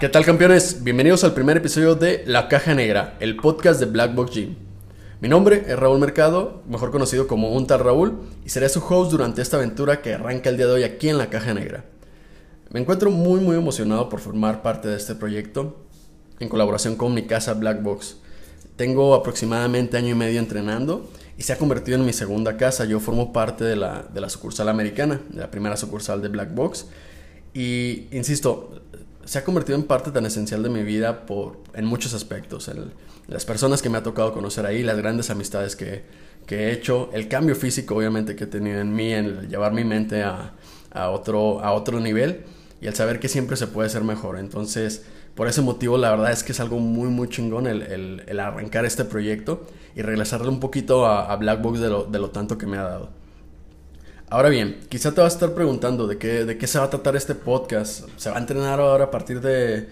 [0.00, 0.84] ¿Qué tal campeones?
[0.84, 4.73] Bienvenidos al primer episodio de La Caja Negra, el podcast de Black Box Gym.
[5.24, 9.10] Mi nombre es Raúl Mercado, mejor conocido como Un Tal Raúl, y seré su host
[9.10, 11.86] durante esta aventura que arranca el día de hoy aquí en La Caja Negra.
[12.68, 15.78] Me encuentro muy muy emocionado por formar parte de este proyecto
[16.40, 18.18] en colaboración con mi casa Black Box.
[18.76, 22.84] Tengo aproximadamente año y medio entrenando y se ha convertido en mi segunda casa.
[22.84, 26.54] Yo formo parte de la, de la sucursal americana, de la primera sucursal de Black
[26.54, 26.84] Box.
[27.54, 28.82] Y insisto,
[29.24, 32.68] se ha convertido en parte tan esencial de mi vida por, en muchos aspectos.
[32.68, 32.92] El-
[33.28, 36.02] las personas que me ha tocado conocer ahí, las grandes amistades que,
[36.46, 39.84] que he hecho, el cambio físico obviamente que he tenido en mí, el llevar mi
[39.84, 40.52] mente a,
[40.92, 42.44] a otro, a otro nivel
[42.80, 44.38] y el saber que siempre se puede ser mejor.
[44.38, 45.04] Entonces,
[45.34, 47.82] por ese motivo, la verdad es que es algo muy, muy chingón el,
[48.26, 52.18] el- arrancar este proyecto y regresarle un poquito a, a Black Box de lo, de
[52.18, 53.10] lo tanto que me ha dado.
[54.28, 56.90] Ahora bien, quizá te vas a estar preguntando de qué, de qué se va a
[56.90, 58.08] tratar este podcast.
[58.16, 59.88] ¿Se va a entrenar ahora a partir de...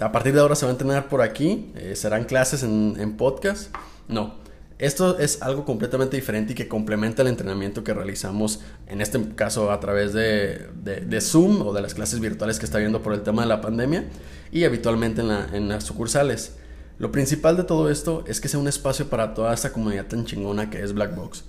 [0.00, 1.72] A partir de ahora se va a entrenar por aquí?
[1.76, 3.74] Eh, ¿Serán clases en, podcast?
[4.08, 4.34] No.
[4.78, 9.72] Esto es algo completamente diferente y que complementa el entrenamiento que realizamos, en este caso
[9.72, 13.42] a través de, Zoom o de las clases virtuales que está viendo por el tema
[13.42, 14.04] de la pandemia
[14.52, 16.52] y habitualmente en las sucursales.
[16.98, 20.24] Lo principal de todo esto es que sea un espacio para toda esta comunidad tan
[20.24, 21.44] chingona que es Black Box.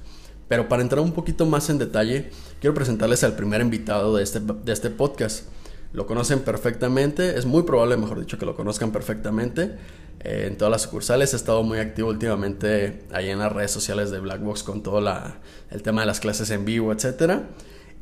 [0.47, 4.39] Pero para entrar un poquito más en detalle, quiero presentarles al primer invitado de este,
[4.39, 5.45] de este podcast.
[5.93, 9.77] Lo conocen perfectamente, es muy probable, mejor dicho, que lo conozcan perfectamente.
[10.21, 14.11] eh, en todas las sucursales he estado muy activo últimamente ahí en las redes sociales
[14.11, 15.37] de Blackbox con todo la-
[15.71, 17.43] el tema de las clases en vivo, etc.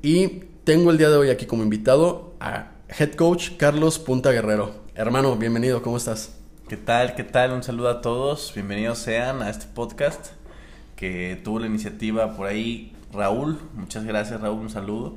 [0.01, 0.27] Y
[0.63, 4.71] tengo el día de hoy aquí como invitado a Head Coach Carlos Punta Guerrero.
[4.95, 6.35] Hermano, bienvenido, ¿cómo estás?
[6.67, 7.13] ¿Qué tal?
[7.13, 7.51] ¿Qué tal?
[7.53, 8.51] Un saludo a todos.
[8.55, 10.31] Bienvenidos sean a este podcast
[10.95, 13.59] que tuvo la iniciativa por ahí Raúl.
[13.75, 15.15] Muchas gracias Raúl, un saludo.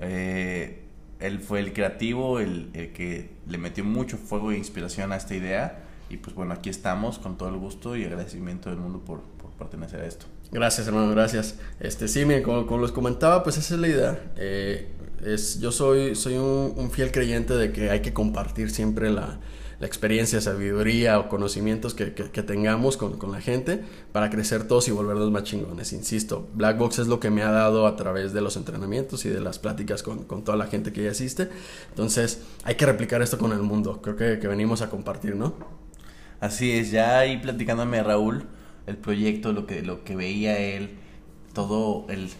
[0.00, 0.82] Eh,
[1.20, 5.34] él fue el creativo, el, el que le metió mucho fuego e inspiración a esta
[5.34, 5.82] idea.
[6.08, 9.50] Y pues bueno, aquí estamos con todo el gusto y agradecimiento del mundo por, por
[9.52, 10.26] pertenecer a esto.
[10.52, 11.56] Gracias, hermano, gracias.
[11.80, 14.32] Este, sí, miren, como, como les comentaba, pues esa es la idea.
[14.36, 14.88] Eh,
[15.24, 19.40] es, yo soy, soy un, un fiel creyente de que hay que compartir siempre la,
[19.78, 23.82] la experiencia, sabiduría o conocimientos que, que- tengamos con, con la gente
[24.12, 25.92] para crecer todos y volvernos más chingones.
[25.92, 29.28] Insisto, Black Box es lo que me ha dado a través de los entrenamientos y
[29.28, 31.48] de las pláticas con, con toda la gente que ya asiste.
[31.90, 34.00] Entonces, hay que replicar esto con el mundo.
[34.02, 35.54] Creo que, que venimos a compartir, ¿no?
[36.40, 38.46] Así es, ya ahí platicándome Raúl
[38.86, 40.90] el proyecto, lo que, lo que veía él,
[41.54, 42.30] todo el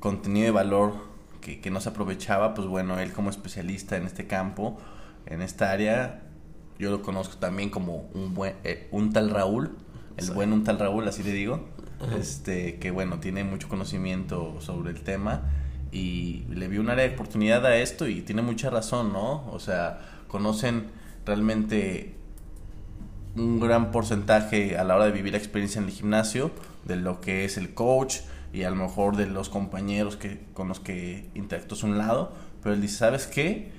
[0.00, 0.94] contenido de valor
[1.40, 4.78] que, que no se aprovechaba, pues bueno, él como especialista en este campo,
[5.26, 6.22] en esta área,
[6.78, 9.76] yo lo conozco también como un buen, eh, un tal Raúl,
[10.16, 10.32] el Sí.
[10.32, 11.68] buen un tal Raúl, así le digo,
[12.00, 12.16] Ajá.
[12.16, 15.42] este, que bueno, tiene mucho conocimiento sobre el tema
[15.90, 19.50] y le vi un área de oportunidad a esto y tiene mucha razón, ¿no?
[19.52, 20.86] O sea, conocen
[21.24, 22.14] realmente
[23.36, 26.50] un gran porcentaje a la hora de vivir la experiencia en el gimnasio
[26.84, 28.18] de lo que es el coach
[28.52, 32.74] y a lo mejor de los compañeros que con los que interactúas un lado, pero
[32.74, 33.70] él dice, ¿sabes qué?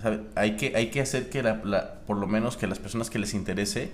[0.00, 1.60] Sabe, Hay que, hay que hacer que la,
[2.06, 3.90] por lo menos que las personas que les interese,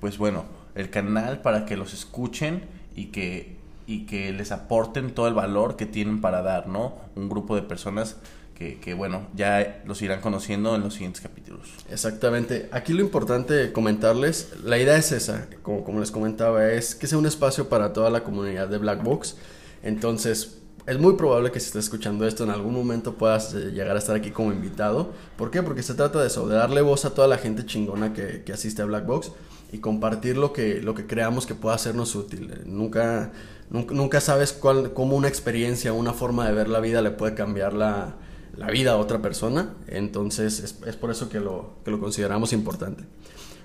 [0.00, 0.44] pues bueno,
[0.74, 2.62] el canal para que los escuchen
[2.96, 3.56] y que,
[3.86, 6.96] y que les aporten todo el valor que tienen para dar, ¿no?
[7.14, 8.16] Un grupo de personas
[8.54, 11.68] que, que bueno, ya los irán conociendo en los siguientes capítulos.
[11.90, 12.68] Exactamente.
[12.72, 17.18] Aquí lo importante comentarles, la idea es esa, como, como les comentaba, es que sea
[17.18, 19.36] un espacio para toda la comunidad de Black Box.
[19.82, 23.96] Entonces, es muy probable que si estés escuchando esto en algún momento puedas eh, llegar
[23.96, 25.12] a estar aquí como invitado.
[25.36, 25.62] ¿Por qué?
[25.62, 28.52] Porque se trata de eso, de darle voz a toda la gente chingona que, que
[28.52, 29.32] asiste a Black Box
[29.72, 32.50] y compartir lo que, lo que creamos que pueda hacernos útil.
[32.52, 33.32] Eh, Nunca,
[33.70, 37.72] nunca, sabes cuál, cómo una experiencia, una forma de ver la vida le puede cambiar
[37.72, 38.14] la,
[38.56, 39.74] la vida a otra persona.
[39.86, 43.04] Entonces es, es por eso que lo, que lo consideramos importante.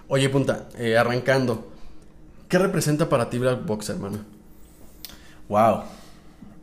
[0.08, 1.68] Oye, punta, eh, arrancando,
[2.48, 4.20] ¿qué representa para ti Black Box, hermano?
[5.50, 5.84] Wow.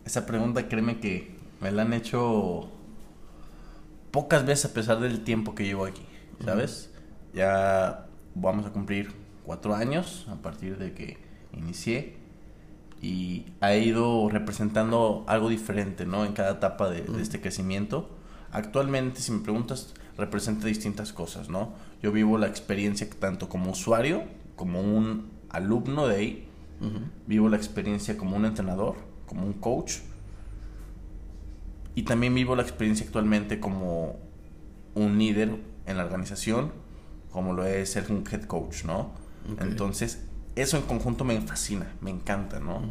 [0.06, 2.70] Esa pregunta, créeme que me la han hecho
[4.12, 6.06] pocas veces a pesar del tiempo que llevo aquí,
[6.44, 6.90] ¿sabes?
[7.34, 9.12] Ya vamos a cumplir
[9.44, 11.18] cuatro años a partir de que
[11.52, 12.14] inicié
[13.02, 16.24] y ha ido representando algo diferente, ¿no?
[16.24, 18.08] En cada etapa de, de este crecimiento.
[18.52, 21.74] Actualmente, si me preguntas, representa distintas cosas, ¿no?
[22.00, 24.22] Yo vivo la experiencia tanto como usuario,
[24.54, 26.48] como un alumno de ahí,
[27.26, 29.98] vivo la experiencia como un entrenador, como un coach,
[31.94, 34.16] y también vivo la experiencia actualmente como
[34.94, 35.56] un líder
[35.86, 36.72] en la organización,
[37.30, 39.12] como lo es ser un head coach, ¿no?
[39.60, 40.20] Entonces,
[40.56, 42.82] eso en conjunto me fascina, me encanta, ¿no?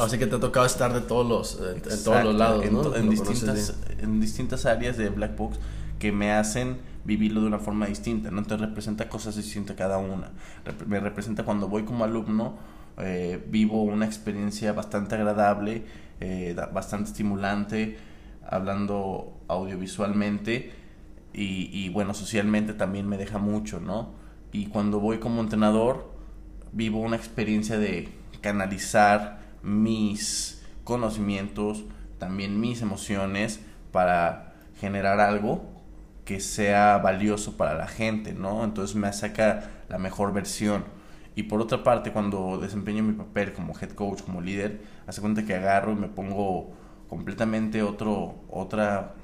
[0.00, 2.94] Así que te ha tocado estar de todos los, en, todos los lados, ¿no?
[2.94, 5.58] En, distintas, en distintas áreas de Black Box
[5.98, 8.38] que me hacen vivirlo de una forma distinta, ¿no?
[8.38, 10.30] Entonces representa cosas distintas cada una.
[10.86, 12.56] me representa cuando voy como alumno,
[12.98, 15.84] eh, vivo una experiencia bastante agradable,
[16.20, 17.98] eh, bastante estimulante,
[18.46, 20.72] hablando audiovisualmente
[21.32, 24.12] y, y, bueno, socialmente también me deja mucho, ¿no?
[24.52, 26.12] Y cuando voy como entrenador,
[26.72, 28.08] vivo una experiencia de
[28.40, 31.84] canalizar mis conocimientos,
[32.18, 33.60] también mis emociones
[33.90, 35.74] para generar algo
[36.24, 38.64] que sea valioso para la gente, ¿no?
[38.64, 40.84] Entonces me saca la mejor versión.
[41.34, 45.44] Y por otra parte, cuando desempeño mi papel como head coach, como líder, hace cuenta
[45.44, 46.72] que agarro y me pongo
[47.08, 49.14] completamente otro, otra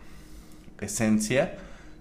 [0.80, 1.56] esencia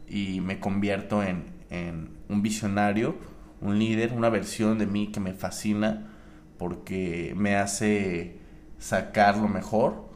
[0.07, 3.15] y me convierto en, en un visionario,
[3.61, 6.11] un líder, una versión de mí que me fascina
[6.57, 8.39] porque me hace
[8.79, 10.09] sacar lo mejor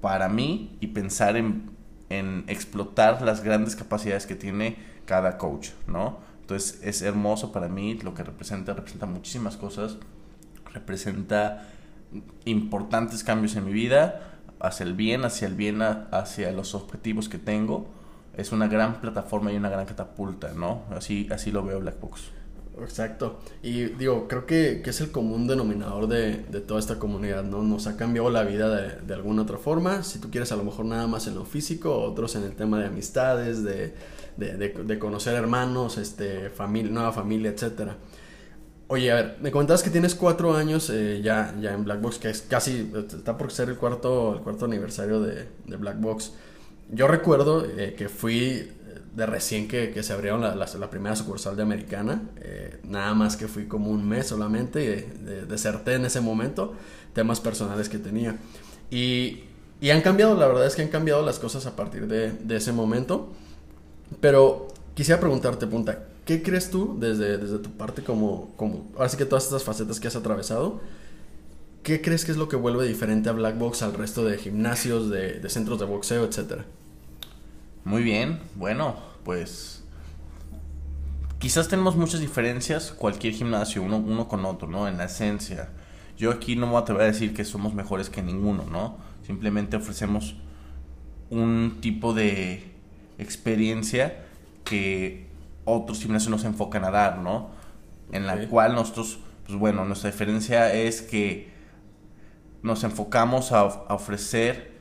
[0.00, 1.78] para mí y pensar en
[2.10, 6.18] en explotar las grandes capacidades que tiene cada coach, ¿no?
[6.48, 9.98] Entonces es hermoso para mí lo que representa, representa muchísimas cosas,
[10.72, 11.68] representa
[12.46, 17.36] importantes cambios en mi vida, hacia el bien, hacia el bien, hacia los objetivos que
[17.36, 17.86] tengo.
[18.34, 20.84] Es una gran plataforma y una gran catapulta, ¿no?
[20.90, 22.30] Así, así lo veo Black Box.
[22.80, 23.40] Exacto.
[23.62, 27.62] Y digo, creo que, que es el común denominador de, de, toda esta comunidad, ¿no?
[27.62, 30.02] Nos ha cambiado la vida de, de, alguna otra forma.
[30.02, 32.78] Si tú quieres, a lo mejor nada más en lo físico, otros en el tema
[32.78, 33.92] de amistades, de,
[34.38, 37.96] de conocer hermanos, este, familia, nueva familia, etcétera.
[38.90, 42.18] Oye, a ver, me comentabas que tienes cuatro años eh, ya, ya en Black Box,
[42.18, 46.32] que es casi, está por ser el cuarto, el cuarto aniversario de, de Black Box.
[46.90, 48.66] Yo recuerdo eh, que fui
[49.14, 52.22] de recién que, que se abrieron la, la, primera sucursal de Americana.
[52.40, 54.78] Eh, nada más que fui como un mes solamente,
[55.20, 56.72] de, deserté en ese momento,
[57.12, 58.38] temas personales que tenía.
[58.90, 59.42] Y,
[59.82, 62.56] y, han cambiado, la verdad es que han cambiado las cosas a partir de, de
[62.56, 63.34] ese momento.
[64.20, 69.16] Pero quisiera preguntarte, Punta, ¿qué crees tú desde, desde tu parte como, como, ahora sí
[69.16, 70.80] que todas estas facetas que has atravesado,
[71.82, 75.08] ¿qué crees que es lo que vuelve diferente a Black Box al resto de gimnasios,
[75.08, 76.66] de, centros de boxeo, etcétera?
[77.84, 79.84] Muy bien, bueno, pues
[81.38, 84.88] quizás tenemos muchas diferencias cualquier gimnasio, uno, uno con otro, ¿no?
[84.88, 85.70] En la esencia.
[86.18, 88.98] Yo aquí no voy a decir que somos mejores que ninguno, ¿no?
[89.24, 90.34] Simplemente ofrecemos
[91.30, 92.77] un tipo de
[93.18, 94.24] experiencia
[94.64, 95.26] que
[95.64, 97.50] otros gimnasios nos enfocan a dar, ¿no?
[98.12, 101.50] En la cual nosotros, pues bueno, nuestra diferencia es que
[102.62, 104.78] nos enfocamos a, a ofrecer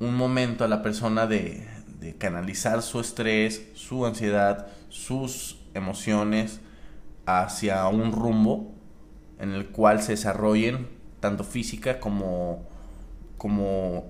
[0.00, 1.66] un momento a la persona de,
[2.00, 6.60] de canalizar su estrés, su ansiedad, sus emociones
[7.26, 8.72] hacia un rumbo
[9.38, 10.88] en el cual se desarrollen
[11.20, 12.66] tanto física como,
[13.36, 14.06] como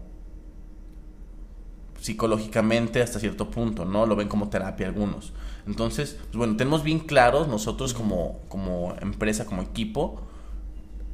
[2.00, 4.06] psicológicamente hasta cierto punto, ¿no?
[4.06, 5.32] Lo ven como terapia algunos.
[5.66, 10.22] Entonces, pues bueno, tenemos bien claros nosotros como, como empresa, como equipo,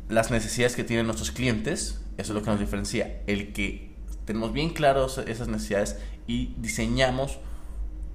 [0.08, 4.52] las necesidades que tienen nuestros clientes, eso es lo que nos diferencia, el que tenemos
[4.52, 7.38] bien claros esas necesidades y diseñamos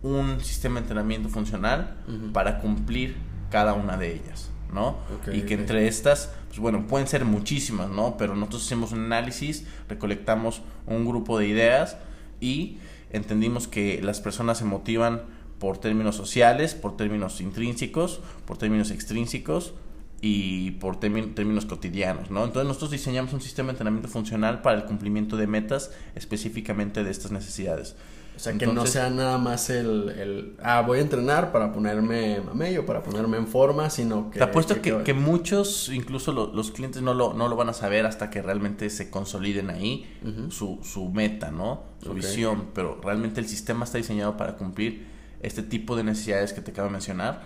[0.02, 1.98] un sistema de entrenamiento funcional
[2.32, 3.18] para cumplir
[3.52, 4.98] cada una de ellas, ¿no?
[5.34, 8.16] y que entre estas, pues bueno, pueden ser muchísimas, ¿no?
[8.18, 11.98] Pero nosotros hacemos un análisis, recolectamos un grupo de ideas
[12.39, 12.77] y
[13.12, 15.24] entendimos que las personas se motivan
[15.60, 19.74] por términos sociales, por términos intrínsecos, por términos extrínsecos
[20.22, 22.43] y por términos cotidianos, ¿no?
[22.43, 27.12] Entonces nosotros diseñamos un sistema de entrenamiento funcional para el cumplimiento de metas específicamente de
[27.12, 27.96] estas necesidades.
[28.39, 32.39] O sea, que no sea nada más el, el, ah, voy a entrenar para ponerme
[32.39, 34.39] o para ponerme en forma, sino que...
[34.39, 38.05] Te apuesto que, que, muchos, incluso los clientes no lo, no lo van a saber
[38.05, 40.10] hasta que realmente se consoliden ahí
[40.51, 41.84] su, su meta, ¿no?
[42.01, 45.05] Su visión, pero realmente el sistema está diseñado para cumplir
[45.41, 47.41] este tipo de necesidades que te acabo de mencionar.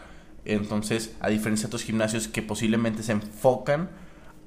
[0.45, 3.89] Entonces, a diferencia de otros gimnasios que posiblemente se enfocan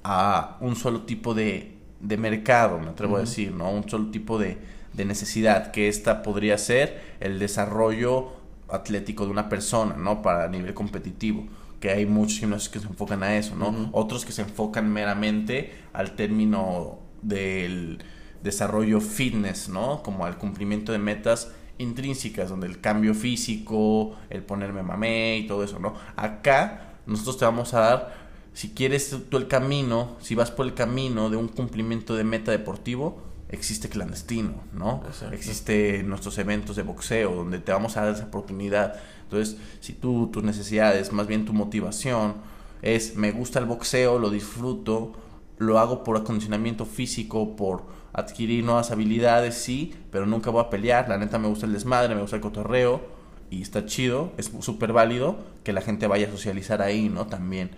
[0.05, 3.69] a un solo tipo de, de mercado, me atrevo a decir, ¿no?
[3.69, 8.33] Un solo tipo de, de necesidad, que esta podría ser el desarrollo
[8.69, 10.23] atlético de una persona, ¿no?
[10.23, 11.47] Para nivel competitivo
[11.81, 13.91] que hay muchos gimnasios que se enfocan a eso, ¿no?
[13.93, 18.03] Otros que se enfocan meramente al término del
[18.43, 20.03] desarrollo fitness, ¿no?
[20.03, 25.65] Como al cumplimiento de metas intrínsecas, donde el cambio físico, el ponerme mamé y todo
[25.65, 25.95] eso, ¿no?
[26.17, 30.73] Acá nosotros te vamos a dar si quieres tú el camino, si vas por el
[30.73, 33.23] camino de un cumplimiento de meta deportivo,
[33.57, 35.03] existe clandestino, ¿no?
[35.33, 38.95] Existe nuestros eventos de boxeo donde te vamos a dar esa oportunidad.
[39.23, 42.35] Entonces, si tú, tus necesidades, más bien tu motivación
[42.83, 45.13] es, me gusta el boxeo, lo disfruto,
[45.59, 51.09] lo hago por acondicionamiento físico, por adquirir nuevas habilidades, sí, pero nunca voy a pelear,
[51.09, 53.03] la neta me gusta el desmadre, me gusta el cotorreo,
[53.51, 57.27] y está chido, es súper válido que la gente vaya a socializar ahí, ¿no?
[57.27, 57.71] También.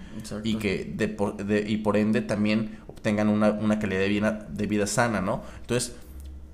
[0.44, 4.66] Y que de, de, y por ende también obtengan una, una calidad de vida, de
[4.66, 5.42] vida sana, ¿no?
[5.60, 5.94] Entonces,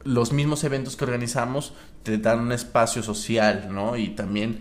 [0.05, 3.97] los mismos eventos que organizamos te dan un espacio social, ¿no?
[3.97, 4.61] Y también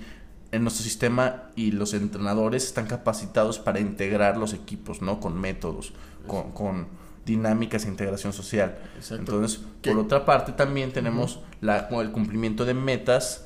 [0.51, 5.19] en nuestro sistema y los entrenadores están capacitados para integrar los equipos, ¿no?
[5.19, 5.93] Con métodos,
[6.27, 6.87] con, con
[7.25, 8.77] dinámicas de integración social.
[9.09, 13.45] Entonces, por otra parte, también tenemos la, el cumplimiento de metas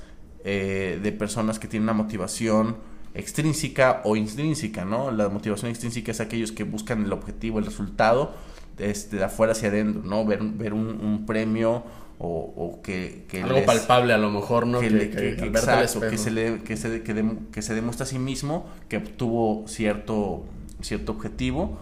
[0.50, 2.78] eh, de personas que tienen una motivación
[3.14, 5.12] extrínseca o intrínseca, ¿no?
[5.12, 8.34] La motivación extrínseca es aquellos que buscan el objetivo, el resultado,
[8.78, 10.24] desde de afuera hacia adentro, ¿no?
[10.24, 11.84] Ver, ver un, premio
[12.18, 14.80] o, que, Algo palpable a lo mejor, ¿no?
[14.80, 20.46] Que, que, se le, que, se, que, se demuestra a sí mismo que tuvo cierto,
[20.80, 21.78] cierto objetivo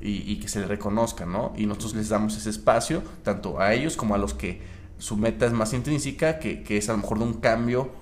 [0.00, 1.52] y, y que se le reconozca, ¿no?
[1.58, 4.62] Y nosotros les damos ese espacio, tanto a ellos como a los que
[4.96, 7.97] su meta es más intrínseca, que, que es a lo mejor de un cambio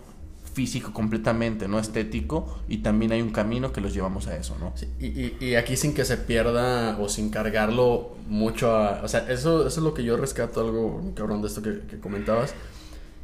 [0.56, 4.72] físico completamente, no estético, y también hay un camino que los llevamos a eso, ¿no?
[4.98, 9.02] y, y, aquí sin que se pierda o sin cargarlo mucho a...
[9.04, 12.00] O sea, eso, eso es lo que yo rescato, algo cabrón de esto que, que
[12.00, 12.54] comentabas,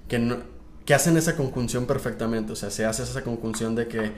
[0.09, 0.37] que, no,
[0.85, 4.13] que hacen esa conjunción perfectamente, o sea, se hace esa conjunción de que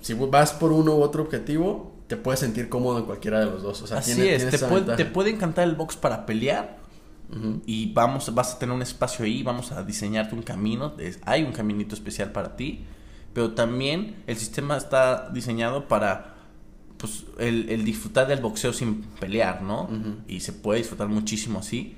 [0.00, 3.62] si vas por uno u otro objetivo, te puedes sentir cómodo en cualquiera de los
[3.62, 3.80] dos.
[3.82, 6.79] O sea, Así es, te, puede, te puede encantar el box para pelear,
[7.66, 10.94] y vamos, vas a tener un espacio ahí, vamos a diseñarte un camino,
[11.24, 12.84] hay un caminito especial para ti,
[13.32, 16.34] pero también el sistema está diseñado para
[16.96, 19.88] pues, el, disfrutar del boxeo sin pelear, ¿no?
[20.26, 21.96] Y se puede disfrutar muchísimo así.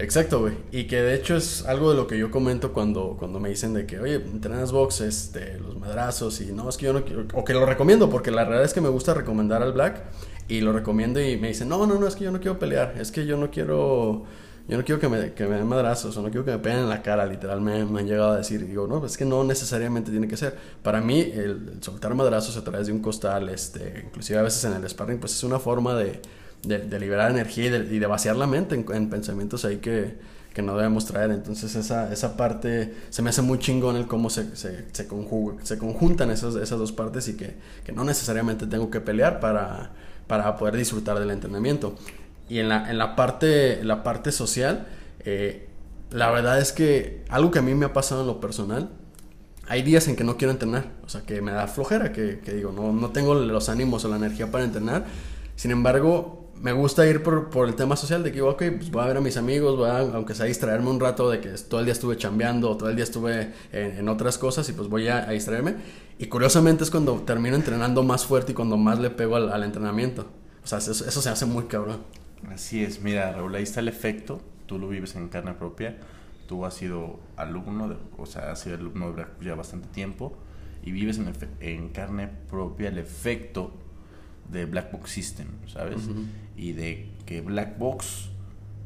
[0.00, 0.54] Exacto, güey.
[0.72, 3.74] Y que de hecho es algo de lo que yo comento cuando, cuando me dicen
[3.74, 7.26] de que, oye, entrenas box, este, los madrazos y no, es que yo no quiero,
[7.34, 10.04] o que lo recomiendo, porque la realidad es que me gusta recomendar al Black
[10.48, 12.94] y lo recomiendo y me dicen, no, no, no, es que yo no quiero pelear,
[12.98, 14.24] es que yo no quiero
[14.70, 16.78] yo no quiero que me, que me den madrazos o no quiero que me peguen
[16.78, 20.12] en la cara, literalmente me, han llegado a decir, digo, no, es que no necesariamente
[20.12, 20.56] tiene que ser.
[20.84, 24.74] Para mí, el, soltar madrazos a través de un costal, este, inclusive a veces en
[24.74, 26.22] el sparring, pues es una forma de,
[26.62, 30.18] de, liberar energía y de, vaciar la mente en, pensamientos ahí que,
[30.54, 31.32] que, no debemos traer.
[31.32, 35.08] Entonces esa, esa parte se me hace muy chingón el cómo se, se, se,
[35.64, 39.90] se conjuntan esas, esas dos partes y que, que no necesariamente tengo que pelear para,
[40.28, 41.96] para poder disfrutar del entrenamiento.
[42.50, 44.88] Y en la, en la, parte, la parte social,
[45.20, 45.68] eh,
[46.10, 48.90] la verdad es que algo que a mí me ha pasado en lo personal,
[49.68, 52.72] hay días en que no quiero entrenar, o sea, que me da flojera, que, digo,
[52.72, 55.04] no, no tengo los ánimos o la energía para entrenar.
[55.54, 59.04] Sin embargo, me gusta ir por, por, el tema social de que, ok, pues voy
[59.04, 61.78] a ver a mis amigos, voy a, aunque sea distraerme un rato de que todo
[61.78, 65.06] el día estuve chambeando, todo el día estuve en, en otras cosas y pues voy
[65.06, 65.76] a, a, distraerme.
[66.18, 69.62] Y curiosamente es cuando termino entrenando más fuerte y cuando más le pego al, al
[69.62, 70.26] entrenamiento.
[70.62, 72.00] O sea, eso, eso, se hace muy cabrón.
[72.48, 75.98] Así es, mira, Raúl, ahí está el efecto, tú lo vives en carne propia,
[76.48, 80.36] tú has sido alumno, o sea, has sido alumno de ya bastante tiempo
[80.82, 83.72] y vives en, en carne propia el efecto
[84.50, 86.08] de Black Box System, ¿sabes?
[86.56, 88.30] Y de que Black Box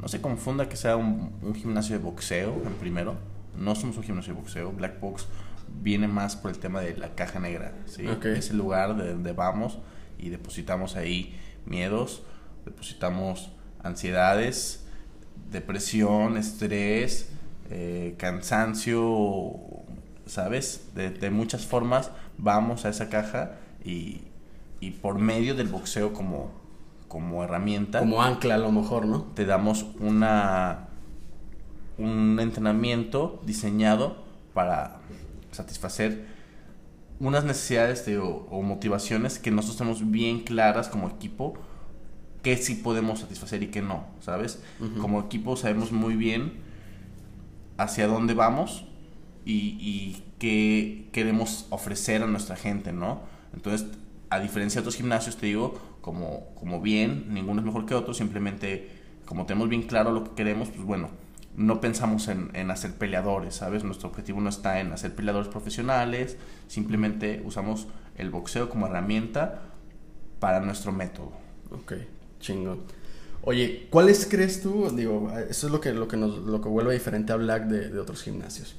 [0.00, 3.16] no se confunda que sea un, gimnasio de boxeo, en primero,
[3.56, 5.26] no somos un gimnasio de boxeo, Black Box
[5.82, 8.04] viene más por el tema de la caja negra, ¿sí?
[8.25, 9.78] Es el lugar de donde vamos
[10.18, 12.23] y depositamos ahí miedos,
[12.64, 13.50] depositamos
[13.83, 14.85] ansiedades,
[15.50, 17.30] depresión, estrés,
[17.71, 19.54] eh, cansancio,
[20.26, 20.90] ¿sabes?
[20.94, 24.23] De, muchas formas vamos a esa caja y,
[24.80, 26.50] y por medio del boxeo como,
[27.09, 28.00] como herramienta.
[28.00, 29.23] Como ancla a lo mejor, ¿no?
[29.35, 30.88] Te damos una
[31.97, 34.97] un entrenamiento diseñado para
[35.52, 36.26] satisfacer
[37.21, 41.54] unas necesidades de, o, o, motivaciones que nosotros tenemos bien claras como equipo
[42.45, 44.63] qué sí podemos satisfacer y qué no, ¿sabes?
[45.01, 46.53] Como equipo sabemos muy bien
[47.79, 48.85] hacia dónde vamos
[49.45, 53.23] y, qué queremos ofrecer a nuestra gente, ¿no?
[53.55, 53.87] Entonces,
[54.29, 58.13] a diferencia de otros gimnasios, te digo, como, como bien, ninguno es mejor que otro,
[58.13, 58.91] simplemente
[59.25, 61.09] como tenemos bien claro lo que queremos, pues bueno,
[61.57, 63.85] no pensamos en, en, hacer peleadores, ¿sabes?
[63.85, 66.37] Nuestro objetivo no está en hacer peleadores profesionales,
[66.67, 67.87] simplemente usamos
[68.19, 69.63] el boxeo como herramienta
[70.41, 71.33] para nuestro método.
[71.71, 71.95] Ok.
[72.45, 72.79] Chingo.
[73.43, 74.91] Oye, ¿cuáles crees tú?
[74.95, 77.89] Digo, eso es lo que, lo que, nos, lo que vuelve diferente a Black de,
[77.91, 78.77] de otros gimnasios.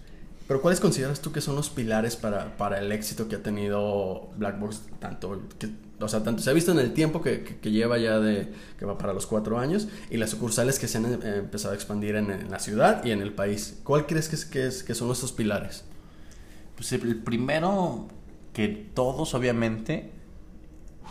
[0.47, 4.29] Pero ¿cuáles consideras tú que son los pilares para, para el éxito que ha tenido
[4.37, 4.83] Black Box?
[4.99, 5.69] Tanto, que,
[5.99, 8.85] o sea, tanto se ha visto en el tiempo que, que, lleva ya de, que
[8.85, 12.15] va para los cuatro años y las sucursales que se han eh, empezado a expandir
[12.15, 13.79] en, la ciudad y en el país.
[13.83, 15.83] ¿Cuál crees que, es, que, es, que son estos pilares?
[16.75, 18.07] Pues el primero
[18.53, 20.11] que todos obviamente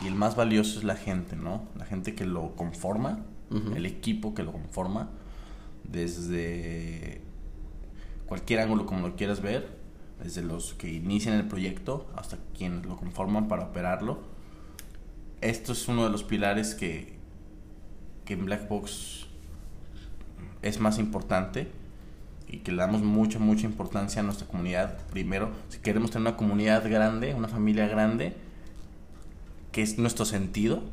[0.03, 1.69] y el más valioso es la gente, ¿no?
[1.77, 3.21] La gente que lo conforma,
[3.77, 5.11] el equipo que lo conforma,
[5.85, 7.21] desde
[8.27, 9.69] cualquier ángulo como lo quieras ver,
[10.23, 14.23] desde los que inician el proyecto hasta quienes lo conforman para operarlo.
[15.41, 17.17] Esto es uno de los pilares que,
[18.25, 19.27] que en Black Box
[20.63, 21.71] es más importante
[22.49, 24.99] y que le damos mucha, mucha importancia a nuestra comunidad.
[25.11, 28.35] Primero, si queremos tener una comunidad grande, una familia grande,
[29.75, 30.85] que es nuestro sentido,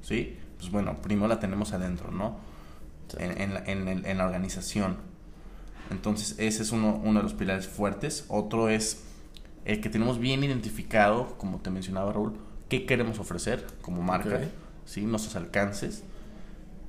[0.00, 0.38] ¿sí?
[0.56, 2.38] Pues bueno, primero la tenemos adentro, ¿no?
[3.18, 4.96] En, en, la organización.
[5.90, 8.24] Entonces, ese es uno, uno de los pilares fuertes.
[8.28, 9.02] Otro es
[9.66, 12.38] el que tenemos bien identificado, como te mencionaba Raúl,
[12.70, 14.40] qué queremos ofrecer como marca,
[14.86, 15.02] ¿sí?
[15.02, 16.02] Nuestros alcances.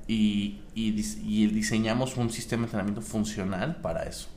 [0.06, 4.30] Y, y, diseñamos un sistema de entrenamiento funcional para eso.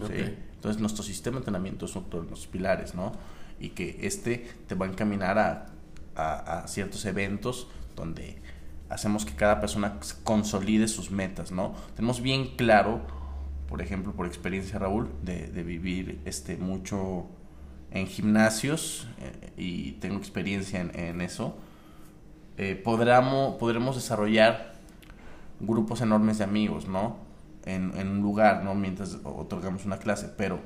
[0.00, 3.12] Entonces, nuestro sistema de entrenamiento es uno de los pilares, ¿no?
[3.60, 5.77] Y que este te va a encaminar a
[6.18, 8.40] a, ciertos eventos donde
[8.88, 11.74] hacemos que cada persona consolide sus metas, ¿no?
[11.94, 13.02] Tenemos bien claro,
[13.68, 17.26] por ejemplo, por experiencia Raúl, de, vivir este, mucho
[17.90, 21.56] en gimnasios eh, y tengo experiencia en, eso,
[22.56, 24.74] eh, podremos, desarrollar
[25.60, 27.16] grupos enormes de amigos, ¿no?
[27.64, 28.74] En, en, un lugar, ¿no?
[28.74, 30.60] Mientras otorgamos una clase, pero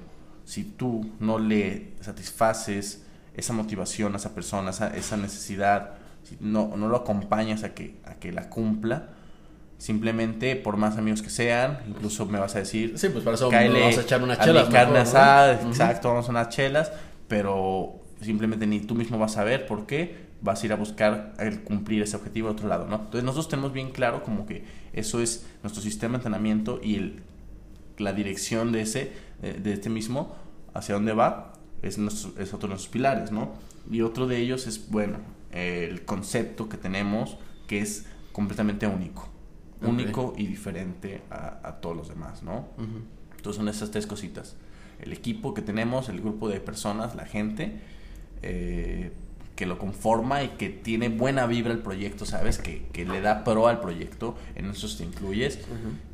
[0.45, 6.77] si tú no le satisfaces esa motivación a esa persona, esa, esa necesidad, si no,
[6.77, 9.11] no lo acompañas a que, a que la cumpla,
[9.79, 13.51] simplemente por más amigos que sean, incluso me vas a decir, sí, pues para eso
[13.51, 16.93] vamos a echar unas chelas, carne asada, exacto, vamos a unas chelas,
[17.27, 21.35] pero simplemente ni tú mismo vas a ver por qué vas a ir a buscar
[21.39, 22.97] el cumplir ese objetivo de otro lado, ¿no?
[22.97, 27.23] Entonces nosotros tenemos bien claro como que eso es nuestro sistema de entrenamiento y el,
[27.99, 30.35] la dirección de ese, de este mismo,
[30.75, 31.52] hacia dónde va,
[31.83, 33.53] es, es otro de nuestros pilares, ¿no?
[33.91, 35.19] Y otro de ellos es, bueno,
[35.51, 39.29] el concepto que tenemos que es completamente único.
[39.83, 42.69] Único y diferente a, todos los demás, ¿no?
[43.37, 44.57] Entonces son esas tres cositas.
[45.01, 47.81] El equipo que tenemos, el grupo de personas, la gente
[48.43, 49.11] eh,
[49.57, 52.59] que lo conforma y que tiene buena vibra el proyecto, ¿sabes?
[52.59, 55.59] Que, que le da pro al proyecto, en eso te incluyes.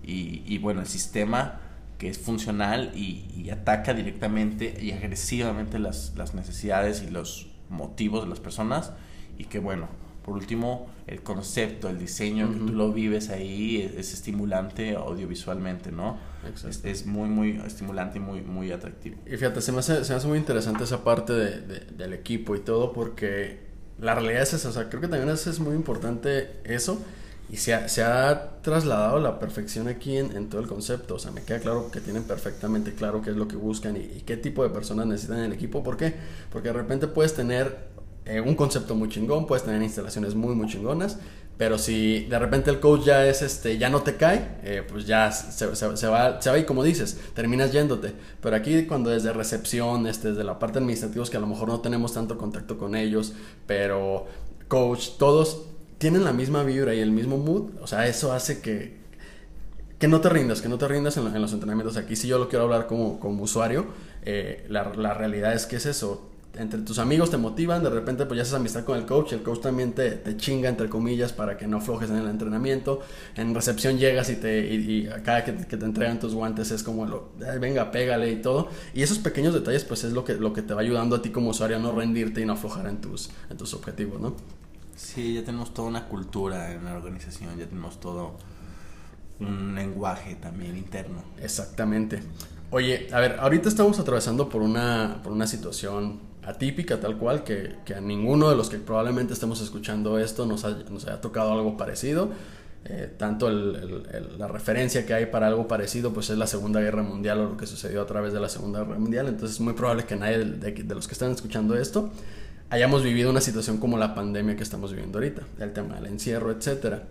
[0.02, 1.60] y, y bueno, el sistema
[1.98, 8.28] que es funcional y, ataca directamente y agresivamente las, las, necesidades y los motivos de
[8.28, 8.92] las personas
[9.38, 9.88] y que bueno,
[10.22, 16.18] por último, el concepto, el diseño, que tú lo vives ahí, es, estimulante audiovisualmente, ¿no?
[16.66, 19.16] Es, es, muy, muy estimulante y muy, muy atractivo.
[19.24, 22.54] Y fíjate, se me hace, se me hace muy interesante esa parte de, del equipo
[22.54, 23.60] y todo porque
[23.98, 27.02] la realidad es esa, o sea, creo que también es, es muy importante eso
[27.50, 31.14] y se ha, se ha trasladado la perfección aquí en, en, todo el concepto.
[31.14, 34.22] O sea, me queda claro que tienen perfectamente claro qué es lo que buscan y,
[34.26, 35.82] qué tipo de personas necesitan en el equipo.
[35.82, 36.14] ¿Por qué?
[36.50, 37.88] Porque de repente puedes tener
[38.26, 41.18] eh, un concepto muy chingón, puedes tener instalaciones muy, muy chingonas.
[41.56, 45.06] Pero si de repente el coach ya es este, ya no te cae, eh, pues
[45.06, 48.12] ya se, se, se, va, se va y como dices, terminas yéndote.
[48.40, 51.80] Pero aquí cuando desde recepción, este, desde la parte administrativa, que a lo mejor no
[51.80, 53.32] tenemos tanto contacto con ellos,
[53.66, 54.26] pero
[54.68, 55.67] coach, todos
[55.98, 58.96] tienen la misma vibra y el mismo mood, o sea, eso hace que,
[59.98, 61.96] que no te rindas, que no te rindas en, los entrenamientos.
[61.96, 63.86] Aquí si yo lo quiero hablar como, como usuario,
[64.22, 66.24] eh, la, la, realidad es que es eso.
[66.54, 69.42] Entre tus amigos te motivan, de repente pues ya haces amistad con el coach, el
[69.42, 73.00] coach también te, te chinga entre comillas para que no aflojes en el entrenamiento.
[73.36, 77.30] En recepción llegas y te y, cada que, te entregan tus guantes es como lo,
[77.60, 78.70] venga, pégale y todo.
[78.94, 81.30] Y esos pequeños detalles pues es lo que, lo que te va ayudando a ti
[81.30, 84.34] como usuario a no rendirte y no aflojar en tus, en tus objetivos, ¿no?
[84.98, 88.32] Sí, ya tenemos toda una cultura en la organización, ya tenemos todo
[89.38, 91.22] un lenguaje también interno.
[91.40, 92.20] Exactamente.
[92.72, 97.76] Oye, a ver, ahorita estamos atravesando por una, por una situación atípica tal cual, que,
[97.84, 101.76] que, a ninguno de los que probablemente estemos escuchando esto nos, nos haya tocado algo
[101.76, 102.30] parecido.
[102.84, 107.38] Eh, tanto la referencia que hay para algo parecido pues es la Segunda Guerra Mundial
[107.38, 110.04] o lo que sucedió a través de la Segunda Guerra Mundial, entonces es muy probable
[110.04, 112.10] que nadie de los que están escuchando esto
[112.70, 116.50] hayamos vivido una situación como la pandemia que estamos viviendo ahorita, el tema del encierro,
[116.50, 117.02] etc.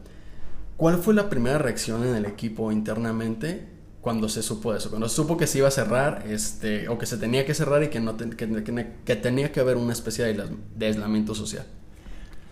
[0.78, 3.68] ¿Cuál fue la primera reacción en el equipo internamente
[4.02, 4.90] cuando se supo eso?
[4.90, 7.84] Cuando se supo que se iba a cerrar, este, o que se tenía que cerrar
[7.84, 11.66] y que, no que, tenía que haber una especie de, aislamiento social.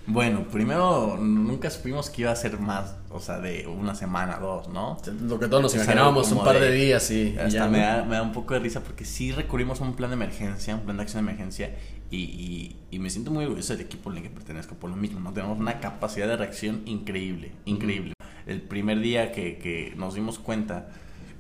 [0.08, 4.68] Bueno, primero nunca supimos que iba a ser más, o sea, de una semana, dos,
[4.70, 4.98] ¿no?
[5.22, 8.04] Lo que todos nos imaginábamos, un par de, de- días y Hasta ya, me, da,
[8.04, 10.82] me da un poco de risa porque sí recurrimos a un plan de emergencia, un
[10.82, 11.76] plan de acción de emergencia
[12.12, 15.20] y, y- y me siento muy orgulloso del equipo al que pertenezco por lo mismo,
[15.20, 15.34] ¿no?
[15.34, 18.14] Tenemos una capacidad de reacción increíble, increíble.
[18.46, 20.88] El primer día que, que nos dimos cuenta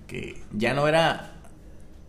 [0.08, 1.34] que ya no era,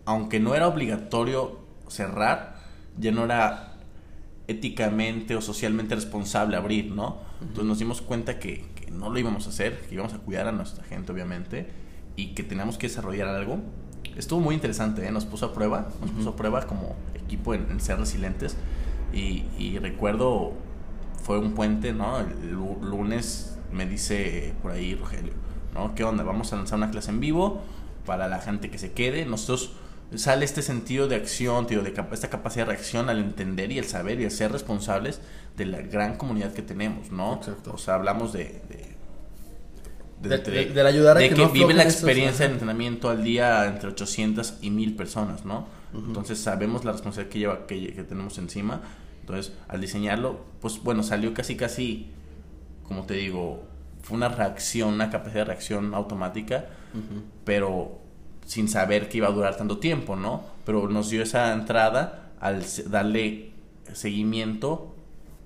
[0.06, 2.56] aunque no era obligatorio cerrar,
[2.98, 3.74] ya no era
[4.48, 7.18] éticamente o socialmente responsable abrir, ¿no?
[7.40, 10.46] Entonces nos dimos cuenta que, que no lo íbamos a hacer, que íbamos a cuidar
[10.46, 11.68] a nuestra gente, obviamente,
[12.14, 13.58] y que teníamos que desarrollar algo.
[14.16, 15.10] Estuvo muy interesante, ¿eh?
[15.10, 18.56] nos puso a prueba, nos puso a prueba como equipo en, en ser resilientes.
[19.12, 20.52] Y, y recuerdo,
[21.22, 22.20] fue un puente, ¿no?
[22.20, 25.32] El lu- lunes me dice por ahí Rogelio,
[25.74, 25.94] ¿no?
[25.94, 26.22] ¿Qué onda?
[26.22, 27.62] Vamos a lanzar una clase en vivo
[28.04, 29.26] para la gente que se quede.
[29.26, 29.72] Nosotros
[30.14, 33.78] sale este sentido de acción, tío, de capa- esta capacidad de reacción al entender y
[33.78, 35.20] el saber y el ser responsables
[35.56, 37.34] de la gran comunidad que tenemos, ¿no?
[37.34, 37.72] Exacto.
[37.74, 38.44] O sea, hablamos de...
[38.68, 38.96] de
[40.22, 42.48] De- de- del ayudar a de que que, no la experiencia ajá.
[42.48, 45.66] de entrenamiento al día entre 800 y 1000 personas, ¿no?
[45.94, 48.80] Entonces sabemos la responsabilidad que lleva que, que tenemos encima.
[49.20, 52.10] Entonces, al diseñarlo, pues bueno, salió casi casi
[52.84, 53.64] como te digo,
[54.02, 56.66] fue una reacción, una capacidad de reacción automática,
[57.44, 57.98] pero
[58.46, 60.44] sin saber que iba a durar tanto tiempo, ¿no?
[60.64, 63.50] Pero nos dio esa entrada al darle
[63.92, 64.94] seguimiento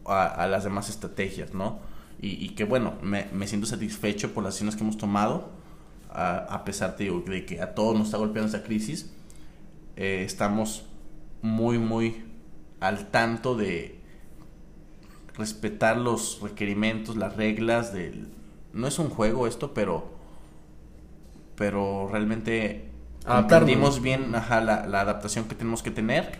[0.05, 1.79] a, las demás estrategias, ¿no?
[2.23, 5.51] Y, que bueno, me, siento satisfecho por las acciones que hemos tomado,
[6.11, 9.11] a, pesar de que a todos nos está golpeando esta crisis,
[9.97, 10.85] eh, estamos
[11.41, 12.25] muy, muy
[12.81, 13.99] al tanto de
[15.35, 17.93] respetar los requerimientos, las reglas.
[18.75, 20.21] No es un juego esto, pero...
[21.57, 22.90] Pero realmente
[23.33, 23.69] Adaptarnos.
[23.69, 26.33] entendimos bien ajá, la, la adaptación que tenemos que tener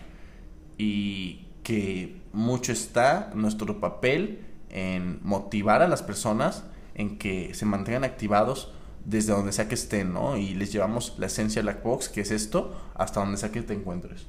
[0.77, 6.63] y que mucho está nuestro papel en motivar a las personas
[6.95, 8.71] en que se mantengan activados
[9.05, 10.37] desde donde sea que estén, ¿no?
[10.37, 13.61] Y les llevamos la esencia de Black Box, que es esto, hasta donde sea que
[13.61, 14.27] te encuentres.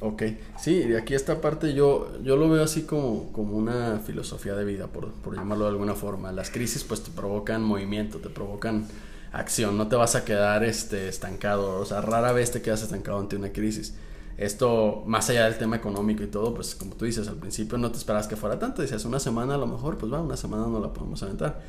[0.00, 0.22] Ok,
[0.58, 4.64] sí, de aquí esta parte yo, yo lo veo así como, como una filosofía de
[4.64, 6.32] vida, por, por llamarlo de alguna forma.
[6.32, 8.86] Las crisis pues te provocan movimiento, te provocan
[9.34, 13.18] acción, no te vas a quedar este, estancado, o sea, rara vez te quedas estancado
[13.18, 13.94] ante una crisis.
[14.36, 17.90] Esto, más allá del tema económico y todo, pues como tú dices, al principio no
[17.90, 20.66] te esperabas que fuera tanto, decías una semana a lo mejor, pues va, una semana
[20.66, 21.60] no la podemos aventar.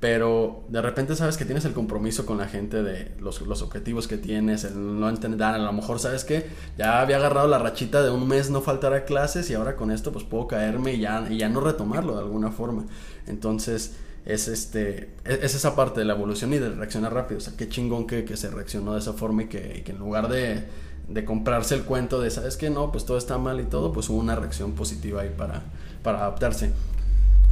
[0.00, 4.08] Pero de repente sabes que tienes el compromiso con la gente de los, los objetivos
[4.08, 6.46] que tienes, el no entender, a lo mejor sabes que
[6.78, 9.90] ya había agarrado la rachita de un mes no faltar a clases y ahora con
[9.90, 12.86] esto pues puedo caerme y ya, y ya no retomarlo de alguna forma.
[13.26, 17.38] Entonces es, este, es, es esa parte de la evolución y de reaccionar rápido.
[17.38, 19.98] O sea, qué chingón que, que se reaccionó de esa forma y que, que en
[19.98, 20.64] lugar de,
[21.08, 22.70] de comprarse el cuento de, ¿sabes qué?
[22.70, 25.62] No, pues todo está mal y todo, pues hubo una reacción positiva ahí para,
[26.02, 26.72] para adaptarse.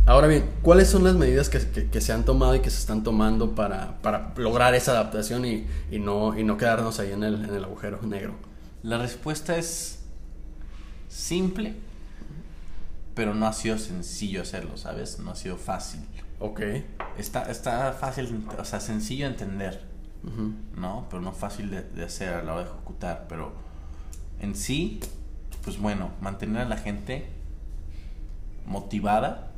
[0.07, 2.79] Ahora bien, ¿cuáles son las medidas que, que- que se han tomado y que se
[2.79, 7.25] están tomando para, para lograr esa adaptación y, y no, y no quedarnos ahí en
[7.25, 8.35] el, en el agujero negro?
[8.83, 9.99] La respuesta es
[11.09, 11.75] simple,
[13.15, 15.19] pero no ha sido sencillo hacerlo, ¿sabes?
[15.19, 16.01] No ha sido fácil.
[16.41, 16.61] Ok.
[17.17, 19.89] Está, está fácil, o sea, sencillo de entender.
[20.77, 21.07] ¿no?
[21.11, 23.27] Pero no fácil de, de hacer a la hora de ejecutar.
[23.29, 23.53] Pero
[24.41, 25.01] en sí,
[25.65, 27.29] pues bueno, mantener a la gente
[28.67, 29.51] motivada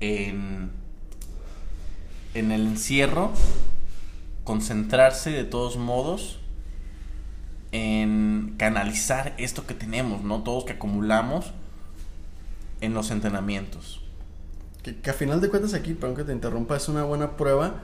[0.00, 0.70] en,
[2.34, 3.32] en el encierro,
[4.44, 6.40] concentrarse de todos modos
[7.72, 10.42] en canalizar esto que tenemos, ¿no?
[10.42, 11.52] Todos que acumulamos
[12.80, 14.02] en los entrenamientos.
[14.88, 17.74] Que, que a final de cuentas aquí, perdón que te interrumpa, es una buena prueba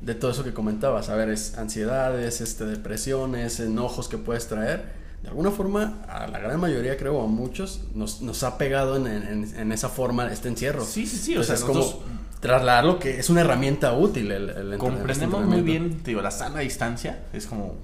[0.00, 1.08] de todo eso que comentabas.
[1.08, 5.02] A ver, es ansiedades, este, depresiones, enojos que puedes traer.
[5.22, 9.06] De alguna forma, a la gran mayoría, creo, a muchos, nos, nos ha pegado en,
[9.06, 10.84] en- en esa forma este encierro.
[10.84, 12.02] Sí, sí, sí, o sea, es como nosotros-
[12.40, 16.30] trasladarlo que es una herramienta útil el, el Comprendemos este muy bien, te digo, la
[16.30, 17.74] sana distancia es como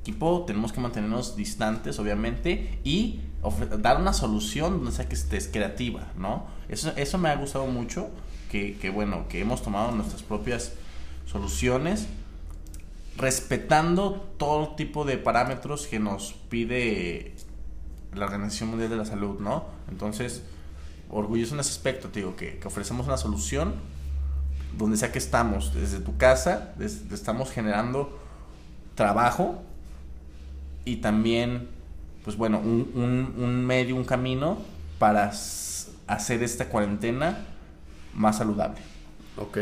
[0.00, 3.18] equipo, tenemos que mantenernos distantes, obviamente, y
[3.78, 6.46] dar una solución donde sea que estés creativa, ¿no?
[6.68, 8.10] Eso, eso me ha gustado mucho,
[8.50, 10.72] que, que bueno, que hemos tomado nuestras propias
[11.26, 12.06] soluciones,
[13.16, 17.34] respetando todo tipo de parámetros que nos pide
[18.14, 19.64] la Organización Mundial de la Salud, ¿no?
[19.90, 20.42] Entonces,
[21.10, 23.74] orgulloso en ese aspecto, te digo, que, que ofrecemos una solución
[24.76, 28.18] donde sea que estamos, desde tu casa, desde- estamos generando
[28.94, 29.62] trabajo
[30.84, 31.68] y también,
[32.24, 34.58] pues bueno, un, un- un medio, un camino
[34.98, 35.32] para
[36.06, 37.46] hacer esta cuarentena
[38.14, 38.80] más saludable.
[39.36, 39.58] Ok.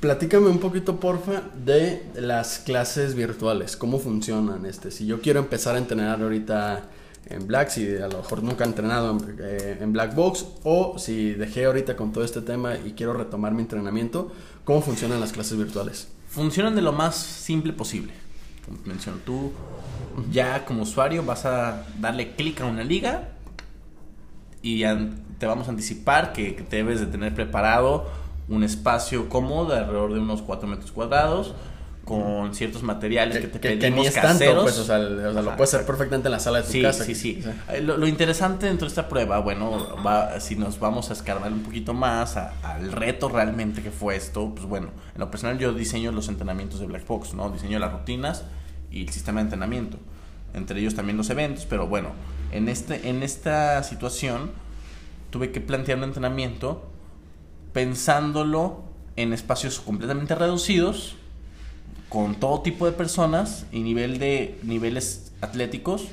[0.00, 3.76] Platícame un poquito, porfa, de las clases virtuales.
[3.76, 4.64] ¿Cómo funcionan?
[4.64, 6.84] Este, si yo quiero empezar a entrenar ahorita
[7.26, 10.96] en Black, si a lo mejor nunca he entrenado en, eh, en Black Box, o
[10.98, 14.30] si dejé ahorita con todo este tema y quiero retomar mi entrenamiento,
[14.64, 16.06] ¿cómo funcionan las clases virtuales?
[16.28, 18.12] Funcionan de lo más simple posible.
[18.68, 19.52] Como te menciono, tú
[20.30, 23.28] ya como usuario vas a darle clic a una liga
[24.62, 24.98] y ya
[25.38, 28.06] te vamos a anticipar que, que debes de tener preparado
[28.48, 31.54] un espacio cómodo de alrededor de unos 4 metros cuadrados
[32.04, 34.38] con ciertos materiales que, te que, que pedimos ni es caseros.
[34.38, 36.72] tanto, pues, o sea, o sea, lo puedes hacer perfectamente en la sala de tu
[36.72, 37.04] Sí, casa.
[37.04, 37.42] sí, sí.
[37.42, 41.12] Sea, Eh, Lo, lo interesante dentro de esta prueba, bueno, va, si nos vamos a
[41.12, 45.58] escarbar un poquito más al reto realmente que fue esto, pues bueno, en lo personal
[45.58, 47.50] yo diseño los entrenamientos de Black Box, ¿no?
[47.50, 48.44] Diseño las rutinas
[48.90, 49.98] y el sistema de entrenamiento.
[50.54, 52.10] Entre ellos también los eventos, pero bueno,
[52.52, 54.50] en, este, en esta situación
[55.30, 56.90] tuve que plantear un entrenamiento
[57.72, 58.82] pensándolo
[59.16, 61.16] en espacios completamente reducidos,
[62.08, 66.08] con todo tipo de personas y nivel de niveles atléticos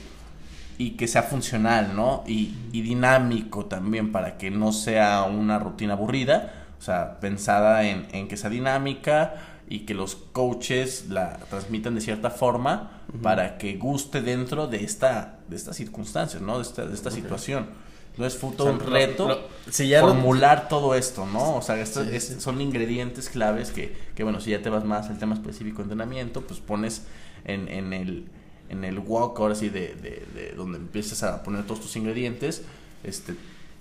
[0.77, 2.23] y que sea funcional, ¿no?
[2.27, 8.07] Y, y dinámico también para que no sea una rutina aburrida, o sea, pensada en,
[8.11, 9.35] en que sea dinámica
[9.67, 15.39] y que los coaches la transmitan de cierta forma para que guste dentro de esta
[15.47, 16.58] de estas circunstancias, ¿no?
[16.58, 17.67] De esta, de esta situación.
[18.12, 19.39] Entonces fue todo O un sea, lo- reto lo-
[19.71, 21.56] si ya lo- formular todo esto, ¿no?
[21.58, 22.36] O sea, esto- Sí, es- sí.
[22.39, 25.84] son ingredientes claves que, que, bueno, si ya te vas más al tema específico de
[25.84, 27.04] entrenamiento, pues pones
[27.45, 28.25] en, en el
[28.69, 32.63] en el walk, ahora sí, de, de, de donde empiezas a poner todos tus ingredientes,
[33.04, 33.36] este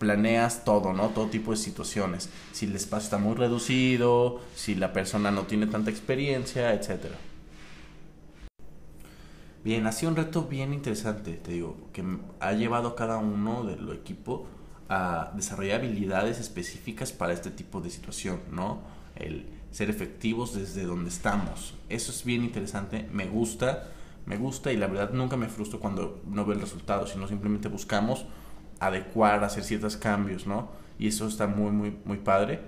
[0.05, 1.09] planeas todo, ¿no?
[1.09, 2.29] Todo tipo de situaciones.
[2.53, 7.17] Si el espacio está muy reducido, si la persona no tiene tanta experiencia, etcétera.
[9.64, 12.05] Bien, ha sido un reto bien interesante, te digo, que
[12.38, 14.47] ha llevado a cada uno del equipo
[14.90, 18.83] a desarrollar habilidades específicas para este tipo de situación, ¿no?
[19.17, 21.73] El ser efectivos desde donde estamos.
[21.88, 23.88] Eso es bien interesante, me gusta,
[24.27, 27.69] me gusta y la verdad nunca me frustro cuando no veo el resultado, sino simplemente
[27.69, 28.27] buscamos
[28.87, 30.68] adecuar, hacer ciertos cambios, ¿no?
[30.99, 32.61] Y eso está muy, muy, muy padre.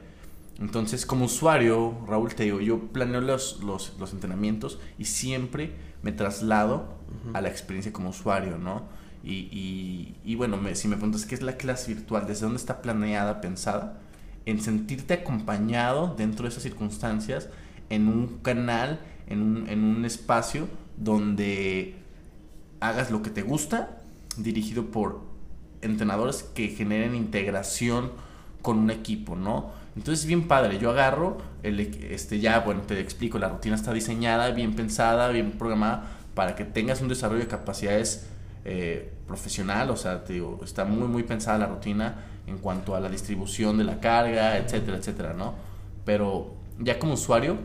[0.58, 6.12] Entonces, como usuario, Raúl, te digo, yo planeo los, los, los entrenamientos y siempre me
[6.12, 6.94] traslado
[7.34, 8.84] a la experiencia como usuario, ¿no?
[9.22, 12.58] Y, y, y bueno, me- si me preguntas qué es la clase virtual, desde dónde
[12.58, 13.98] está planeada, pensada,
[14.46, 17.48] en sentirte acompañado dentro de esas circunstancias,
[17.90, 21.96] en un canal, en un, en un espacio donde
[22.80, 24.00] hagas lo que te gusta,
[24.36, 25.22] dirigido por
[25.86, 28.10] entrenadores que generen integración
[28.62, 29.70] con un equipo, ¿no?
[29.96, 34.50] Entonces, bien padre, yo agarro, el, este, ya, bueno, te explico, la rutina está diseñada,
[34.50, 38.26] bien pensada, bien programada, para que tengas un desarrollo de capacidades
[38.64, 43.00] eh, profesional, o sea, te digo, está muy, muy pensada la rutina en cuanto a
[43.00, 45.54] la distribución de la carga, etcétera, etcétera, ¿no?
[46.04, 47.56] Pero ya como usuario,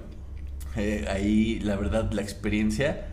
[0.78, 3.08] eh, ahí la verdad la experiencia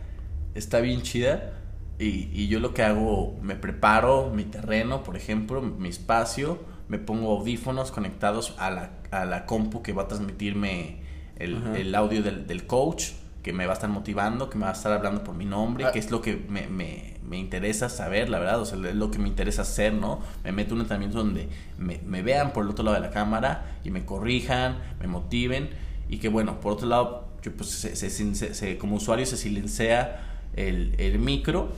[0.55, 1.58] está bien chida
[1.99, 6.97] y, y yo lo que hago, me preparo mi terreno, por ejemplo, mi espacio, me
[6.97, 10.97] pongo audífonos conectados a la, a la compu que va a transmitirme
[11.37, 13.09] el, el audio del, del coach,
[13.43, 15.85] que me va a estar motivando, que me va a estar hablando por mi nombre,
[15.85, 15.91] Ah.
[15.91, 19.11] que es lo que me, me, me interesa saber, la verdad, o sea, es lo
[19.11, 20.19] que me interesa hacer, ¿no?
[20.43, 23.11] Me meto en un entrenamiento donde me, me vean por el otro lado de la
[23.11, 25.69] cámara y me corrijan, me motiven
[26.09, 29.37] y que bueno, por otro lado, yo pues se- se- se- se- como usuario se
[29.37, 30.19] silencia
[30.55, 31.71] el, el micro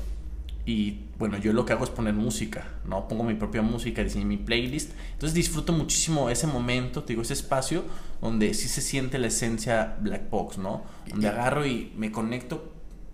[0.65, 3.07] y bueno, yo lo que hago es poner música, ¿no?
[3.07, 4.91] Pongo mi propia música, diseño mi playlist.
[5.13, 7.83] Entonces disfruto muchísimo ese momento, te digo, ese espacio
[8.21, 10.83] donde sí se siente la esencia Black Box, ¿no?
[11.09, 12.73] Donde agarro y me conecto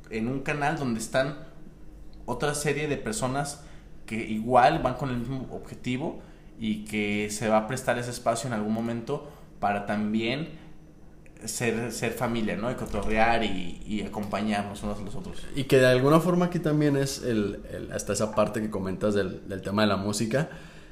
[0.09, 1.37] en un canal donde están
[2.25, 3.63] otra serie de personas
[4.05, 6.21] que igual van con el mismo objetivo
[6.59, 9.29] y que se va a prestar ese espacio en algún momento
[9.59, 10.49] para también
[11.45, 12.71] ser, ser familia, ¿no?
[12.71, 15.37] Y cotorrear y, y acompañarnos unos a los otros.
[15.55, 19.13] Y que de alguna forma aquí también es el, el- hasta esa parte que comentas
[19.13, 20.49] del, del tema de la música,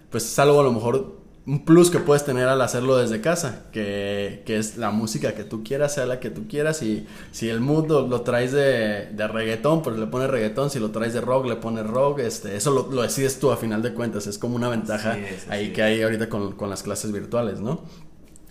[0.09, 3.65] pues es algo a lo mejor un plus que puedes tener al hacerlo desde casa,
[3.71, 7.49] que, que es la música que tú quieras, sea la que tú quieras, y si
[7.49, 11.13] el mood lo, lo traes de, de reggaetón, pues le pones reggaetón, si lo traes
[11.13, 14.25] de rock, le pones rock, este, eso lo, lo decides tú a final de cuentas,
[14.25, 15.73] es como una ventaja Así es, ahí es.
[15.73, 17.83] que hay ahorita con, con las clases virtuales, ¿no?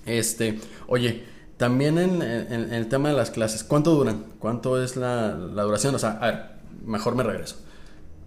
[0.06, 1.24] Este, oye,
[1.56, 4.24] también en, en- en el tema de las clases, ¿cuánto duran?
[4.38, 5.94] ¿Cuánto es la, la duración?
[5.94, 6.42] O sea, a ver,
[6.84, 7.56] mejor me regreso.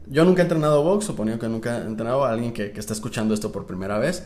[0.07, 2.93] Yo nunca he entrenado box, suponiendo que nunca he entrenado a alguien que, que está
[2.93, 4.25] escuchando esto por primera vez.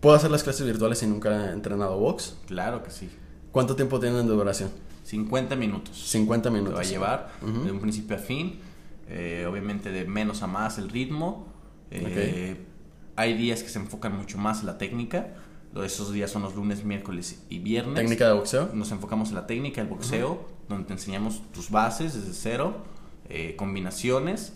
[0.00, 2.36] ¿Puedo hacer las clases virtuales si nunca he entrenado box?
[2.46, 3.10] Claro que sí.
[3.50, 4.70] ¿Cuánto tiempo tienen de duración?
[5.02, 5.96] 50 minutos.
[6.10, 6.76] 50 Te minutos.
[6.76, 8.60] va a llevar de un principio a fin.
[9.08, 11.52] eh, obviamente de menos a más el ritmo.
[11.90, 12.56] eh,
[13.16, 15.28] Hay días que se enfocan mucho más en la técnica.
[15.84, 17.94] Esos días son los lunes, miércoles y viernes.
[17.96, 18.70] ¿Técnica de boxeo?
[18.72, 22.76] Nos enfocamos en la técnica, el boxeo, donde te enseñamos tus bases desde cero,
[23.28, 24.54] eh, combinaciones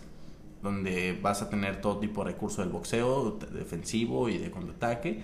[0.62, 5.22] donde vas a tener todo tipo de recursos del boxeo, de- defensivo y de contraataque,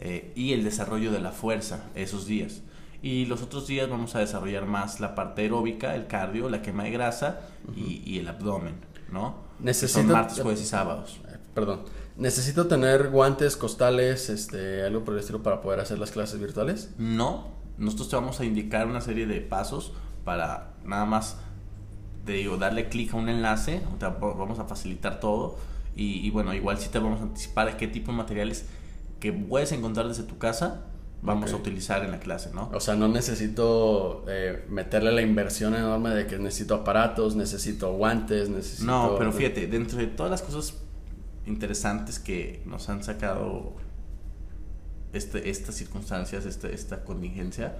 [0.00, 2.62] eh, y el desarrollo de la fuerza esos días.
[3.02, 6.84] Y los otros días vamos a desarrollar más la parte aeróbica, el cardio, la quema
[6.84, 7.40] de grasa
[7.76, 8.74] y, y el abdomen,
[9.12, 9.36] ¿no?
[9.58, 11.20] Que Necesito- Son martes, jueves y sábados.
[11.54, 11.80] Perdón.
[12.18, 16.90] ¿Necesito tener guantes, costales, este, algo por el estilo para poder hacer las clases virtuales?
[16.98, 17.46] No,
[17.78, 19.92] nosotros te vamos a indicar una serie de pasos
[20.24, 21.36] para nada más,
[22.26, 25.56] te digo, darle clic a un enlace, te va- vamos a facilitar todo
[25.94, 28.66] y, y bueno, igual sí te vamos a anticipar qué tipo de materiales
[29.20, 30.86] que puedes encontrar desde tu casa
[31.22, 31.56] vamos Ok.
[31.56, 32.68] a utilizar en la clase, ¿no?
[32.72, 38.48] O sea, no necesito eh, meterle la inversión enorme de que necesito aparatos, necesito guantes,
[38.48, 38.86] necesito...
[38.86, 40.74] No, pero fíjate, dentro de todas las cosas
[41.48, 43.74] interesantes que nos han sacado
[45.12, 47.76] este, estas circunstancias, este, esta contingencia,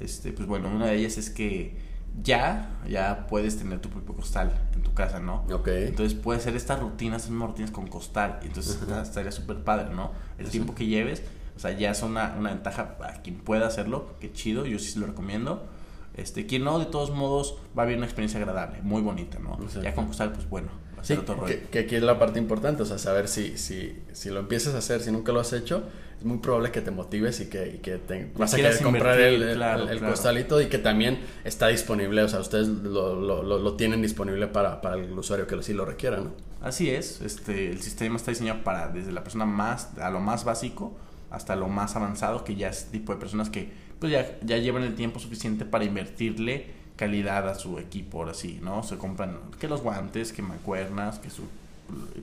[0.00, 1.76] este, pues bueno, una de ellas es que
[2.22, 5.44] ya, ya puedes tener tu propio costal en tu casa, ¿no?
[5.52, 5.68] Ok.
[5.68, 9.02] Entonces puedes hacer estas rutinas, estas mismas rutinas con costal, y entonces Ajá.
[9.02, 10.12] estaría súper padre, ¿no?
[10.38, 11.22] El tiempo que lleves,
[11.56, 14.92] o sea, ya es una, una ventaja para quien pueda hacerlo, qué chido, yo sí
[14.92, 15.66] se lo recomiendo.
[16.14, 19.54] Este, quien no, de todos modos, va a haber una experiencia agradable, muy bonita, ¿no?
[19.54, 19.82] Exacto.
[19.82, 20.68] Ya con costal, pues bueno,
[21.06, 21.16] Sí,
[21.46, 24.74] que, que aquí es la parte importante, o sea, saber si, si, si lo empiezas
[24.74, 25.84] a hacer, si nunca lo has hecho,
[26.18, 29.20] es muy probable que te motives y que, y que te vas a querer comprar
[29.20, 30.12] el, el- claro, el claro.
[30.14, 34.46] costalito y que también está disponible, o sea, ustedes lo, lo, lo, lo tienen disponible
[34.48, 36.32] para, para el usuario que sí lo requiera, ¿no?
[36.60, 40.44] Así es, este, el sistema está diseñado para desde la persona más, a lo más
[40.44, 40.96] básico
[41.30, 44.82] hasta lo más avanzado, que ya es tipo de personas que pues ya, ya llevan
[44.82, 46.66] el tiempo suficiente para invertirle
[46.96, 48.82] calidad a su equipo, ahora sí, ¿no?
[48.82, 51.42] Se compran que los guantes, que mancuernas, que su...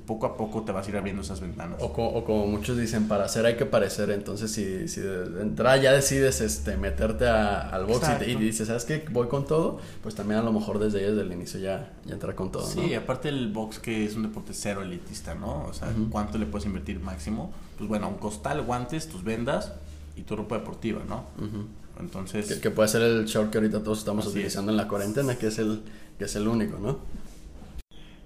[0.05, 1.77] Poco a poco te vas a ir abriendo esas ventanas.
[1.81, 4.09] O, co- o como muchos dicen, para hacer hay que parecer.
[4.09, 8.13] Entonces, si, si de entrada ya decides este, meterte a- al box y, te- y
[8.31, 8.39] Exacto.
[8.39, 9.05] dices, ¿sabes qué?
[9.09, 12.13] Voy con todo, pues también a lo mejor desde ahí, desde el inicio ya, ya
[12.15, 12.97] entrar con todo, Sí, ¿no?
[12.97, 15.63] aparte el box que es un deporte cero elitista, ¿no?
[15.63, 16.09] O sea, Ujú.
[16.09, 17.53] ¿cuánto le puedes invertir máximo?
[17.77, 19.71] Pues bueno, un costal, guantes, tus vendas
[20.17, 21.23] y tu ropa deportiva, ¿no?
[21.38, 21.67] Ujú.
[21.99, 22.47] Entonces...
[22.47, 25.47] Que, que puede ser el short que ahorita todos estamos utilizando en la cuarentena, que
[25.47, 25.84] es el,
[26.17, 26.99] que es el único, ¿no?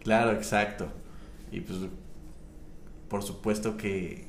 [0.03, 0.87] Claro, exacto.
[1.51, 1.79] Y pues,
[3.09, 4.27] por supuesto que,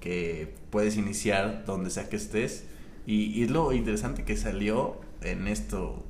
[0.00, 2.64] que puedes iniciar donde sea que estés.
[3.06, 6.02] Y, y es lo interesante que salió en esto,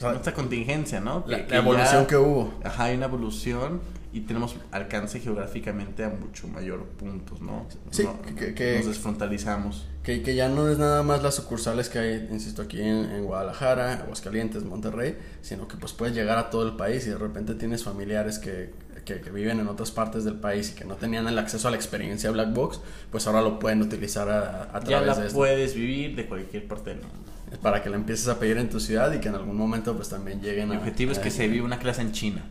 [0.00, 1.24] en esta contingencia, ¿no?
[1.26, 2.54] La, Que- la evolución ya- que hubo.
[2.62, 3.80] Ajá, hay una evolución
[4.14, 7.66] y tenemos alcance geográficamente a mucho mayor puntos, ¿no?
[7.90, 9.86] Sí, No- que- que- nos desfrontalizamos.
[10.02, 13.24] Que, que ya no es nada más las sucursales que hay, insisto, aquí en, en
[13.24, 17.54] Guadalajara, Aguascalientes, Monterrey, sino que pues puedes llegar a todo el país y de repente
[17.54, 18.72] tienes familiares que,
[19.04, 21.76] que, viven en otras partes del país y que no tenían el acceso a la
[21.76, 25.38] experiencia Black Box, pues ahora lo pueden utilizar a, a Ya través la de esto.
[25.38, 27.30] puedes vivir de cualquier parte del mundo.
[27.62, 30.08] Para que la empieces a pedir en tu ciudad y que en algún momento pues
[30.08, 30.78] también lleguen Mi a...
[30.78, 32.44] objetivo es que a- se viva una clase en China.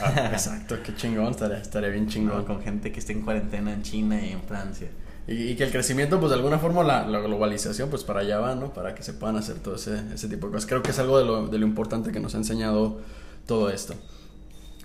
[0.00, 2.10] Ah, exacto, qué chingón, estaría, estaría bien ¿no?
[2.10, 2.44] chingón.
[2.44, 4.88] Con gente que esté en cuarentena en China y en Francia.
[5.26, 8.38] Y, y que el crecimiento, pues de alguna forma, la, la globalización, pues para allá
[8.40, 8.72] va, ¿no?
[8.74, 10.68] Para que se puedan hacer todo ese, ese tipo de cosas.
[10.68, 13.00] Creo que es algo de lo, de lo importante que nos ha enseñado
[13.46, 13.94] todo esto.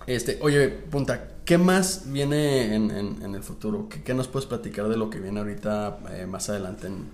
[0.08, 3.88] Este, oye, punta, ¿qué más viene en, en- en el futuro?
[3.90, 7.10] ¿Qué, qué nos puedes platicar de lo que viene ahorita eh, más adelante en-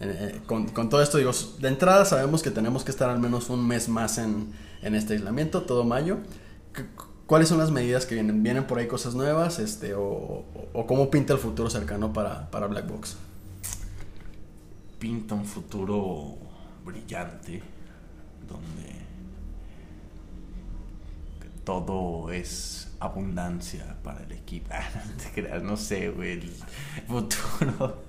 [0.00, 1.18] eh, con, con todo esto?
[1.18, 4.94] Digo, de entrada sabemos que tenemos que estar al menos un mes más en, en
[4.94, 6.18] este aislamiento, todo mayo.
[7.30, 8.42] ¿Qué- ¿Cuáles son las medidas que vienen?
[8.42, 9.58] ¿Vienen por ahí cosas nuevas?
[9.60, 13.16] Este, o, o- o cómo pinta el futuro cercano para, para Black Box?
[14.98, 16.36] pinta un futuro
[16.84, 17.62] brillante
[18.46, 19.00] donde
[21.64, 24.68] todo es abundancia para el equipo.
[24.74, 26.32] Ah, no te creas, no sé, güey.
[26.32, 26.50] El
[27.08, 28.02] futuro,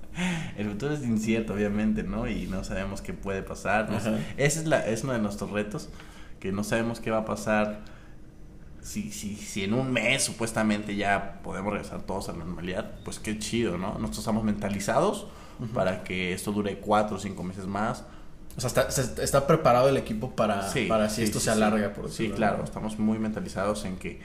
[0.56, 2.28] el futuro es incierto, obviamente, ¿no?
[2.28, 3.88] Y no sabemos qué puede pasar.
[3.90, 4.10] no sé.
[4.36, 5.88] Ese es, la, es uno de nuestros retos,
[6.40, 7.80] que no sabemos qué va a pasar.
[8.82, 13.20] Si, si, si en un mes supuestamente ya podemos regresar todos a la normalidad, pues
[13.20, 13.92] qué chido, ¿no?
[13.94, 15.28] Nosotros estamos mentalizados
[15.72, 18.04] para que esto dure cuatro o cinco meses más.
[18.56, 21.50] O sea, está, está preparado el equipo para, Sí, para si sí, esto sí, se
[21.54, 21.56] sí.
[21.62, 22.64] alarga, por Sí, decirlo claro, ¿no?
[22.64, 24.20] estamos muy mentalizados en que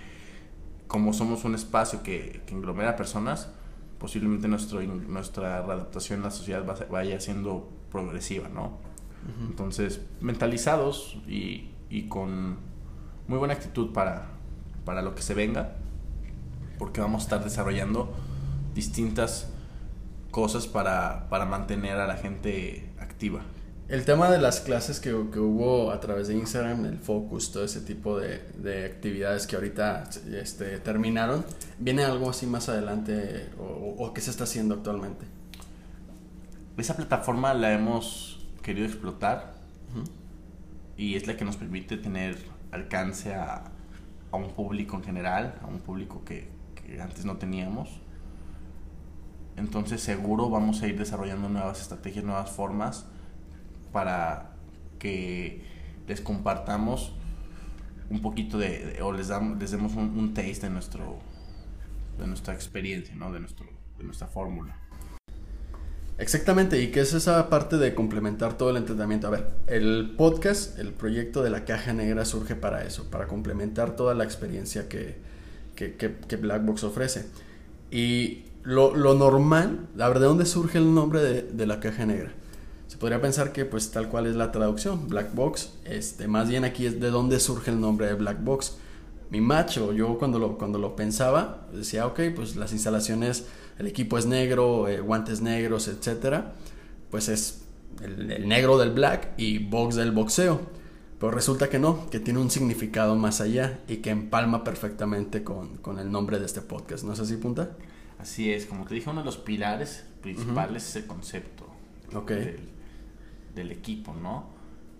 [0.87, 3.49] como somos un espacio que, que englomera personas,
[3.99, 8.79] posiblemente nuestro, nuestra readaptación a la sociedad va- vaya siendo progresiva, ¿no?
[9.47, 12.57] Entonces, mentalizados y, y con
[13.27, 14.29] muy buena actitud para,
[14.87, 15.73] para lo que se venga,
[16.79, 18.09] porque vamos a estar desarrollando
[18.73, 19.49] distintas
[20.31, 23.41] cosas para, para mantener a la gente activa.
[23.89, 27.65] El tema de las clases que, que hubo a través de Instagram, el focus, todo
[27.65, 31.45] ese tipo de, de actividades que ahorita este, terminaron,
[31.79, 35.25] ¿viene algo así más adelante o, qué se está haciendo actualmente?
[36.77, 39.53] Esa plataforma la hemos querido explotar
[40.95, 42.37] y es la que nos permite tener
[42.71, 43.73] alcance a
[44.31, 46.55] a un público en general, a un público que,
[47.01, 47.99] antes no teníamos.
[49.57, 53.07] Entonces seguro vamos a ir desarrollando nuevas estrategias, nuevas formas
[53.91, 54.51] para
[54.99, 55.63] que
[56.07, 57.13] les compartamos
[58.09, 61.19] un poquito de, o les, damos, les demos un, un, taste de, nuestro,
[62.17, 63.33] de nuestra experiencia, ¿no?
[63.33, 63.67] de, nuestro,
[63.97, 64.77] de nuestra fórmula.
[66.19, 69.27] Exactamente, y que es esa parte de complementar todo el entrenamiento.
[69.27, 73.95] A ver, el podcast, el proyecto de la caja negra surge para eso, para complementar
[73.95, 75.17] toda la experiencia que,
[75.75, 77.27] que, que, que Blackbox ofrece.
[77.91, 82.05] Y lo, lo, normal, a ver, ¿de dónde surge el nombre de, de, la caja
[82.05, 82.33] negra?
[82.87, 86.65] Se podría pensar que pues tal cual es la traducción, Black Box, este, más bien
[86.65, 88.77] aquí es de dónde surge el nombre de Black Box.
[89.29, 93.45] Mi macho, yo cuando lo, cuando lo pensaba, decía, ok, pues las instalaciones,
[93.79, 96.53] el equipo es negro, eh, guantes negros, etcétera,
[97.11, 97.63] pues es
[98.03, 100.61] el, el negro del black y box del boxeo.
[101.19, 105.77] Pero resulta que no, que tiene un significado más allá y que empalma perfectamente con,
[105.77, 107.03] con el nombre de este podcast.
[107.03, 107.71] ¿No es así, Punta?
[108.19, 110.89] Así es, como te dije, uno de los pilares principales uh -huh.
[110.89, 111.67] es el concepto
[112.13, 112.37] okay.
[112.37, 112.69] del,
[113.55, 114.49] del, equipo, ¿no?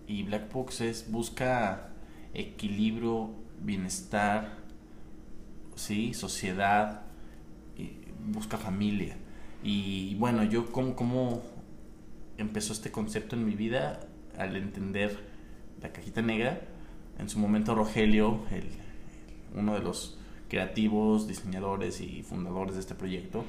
[0.06, 1.90] Y Black Box es, busca
[2.34, 4.58] equilibrio, bienestar,
[5.74, 6.14] ¿sí?
[6.14, 7.02] Sociedad,
[8.26, 9.16] busca familia.
[9.62, 11.42] Y bueno, yo como, como
[12.36, 14.00] empezó este concepto en mi vida
[14.36, 15.18] al entender
[15.82, 16.60] la cajita negra,
[17.18, 18.68] en su momento Rogelio, el,
[19.54, 23.44] uno de los creativos, diseñadores y fundadores de este proyecto,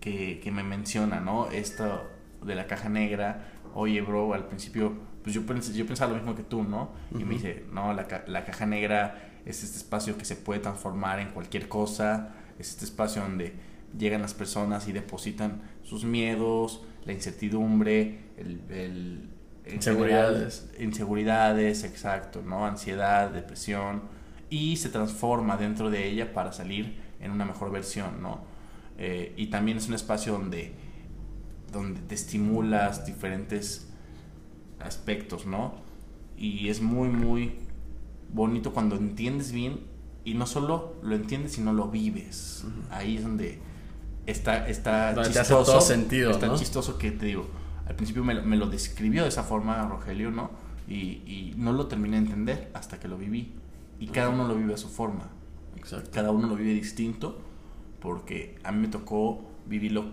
[0.00, 1.50] que, que, me menciona, ¿no?
[1.50, 2.02] Esto
[2.44, 4.92] de la caja negra, oye, bro, al principio,
[5.22, 6.90] pues yo, pensé, yo pensaba lo mismo que tú, ¿no?
[7.10, 7.20] Uh -huh.
[7.20, 11.20] Y me dice, no, la, la caja negra es este espacio que se puede transformar
[11.20, 13.52] en cualquier cosa, es este espacio donde
[13.96, 19.28] llegan las personas y depositan sus miedos, la incertidumbre, el, el
[19.72, 20.62] inseguridades.
[20.62, 22.66] General, inseguridades, exacto, ¿no?
[22.66, 24.02] Ansiedad, depresión
[24.50, 28.40] y se transforma dentro de ella para salir en una mejor versión, ¿no?
[28.98, 30.72] Eh, y también es un espacio donde,
[31.72, 33.88] donde te estimulas diferentes
[34.80, 35.74] aspectos, ¿no?
[36.36, 37.54] Y es muy, muy
[38.32, 39.91] bonito cuando entiendes bien
[40.24, 42.64] y no solo lo entiendes, sino lo vives.
[42.64, 42.94] Uh -huh.
[42.96, 43.58] Ahí es donde
[44.26, 45.60] está, está donde chistoso.
[45.60, 46.56] Hace todo sentido, está ¿no?
[46.56, 47.46] chistoso que te digo,
[47.86, 50.50] al principio me, me, lo describió de esa forma Rogelio, ¿no?
[50.88, 53.52] Y, y, no lo terminé de entender hasta que lo viví.
[53.98, 55.28] Y cada uno lo vive a su forma.
[55.76, 56.10] Exacto.
[56.12, 57.38] Cada uno lo vive distinto
[58.00, 60.06] porque a mí me tocó vivirlo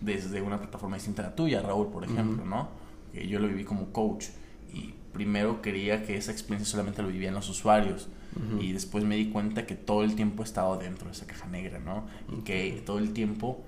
[0.00, 2.50] desde una plataforma distinta a la tuya, Raúl, por ejemplo, uh -huh.
[2.50, 2.68] ¿no?
[3.12, 4.26] Que yo lo viví como coach
[4.72, 8.62] y primero quería que esa experiencia solamente lo vivían los usuarios uh -huh.
[8.64, 11.46] y después me di cuenta que todo el tiempo he estado dentro de esa caja
[11.48, 12.04] negra, ¿no?
[12.28, 12.44] Y uh -huh.
[12.44, 13.64] que todo el tiempo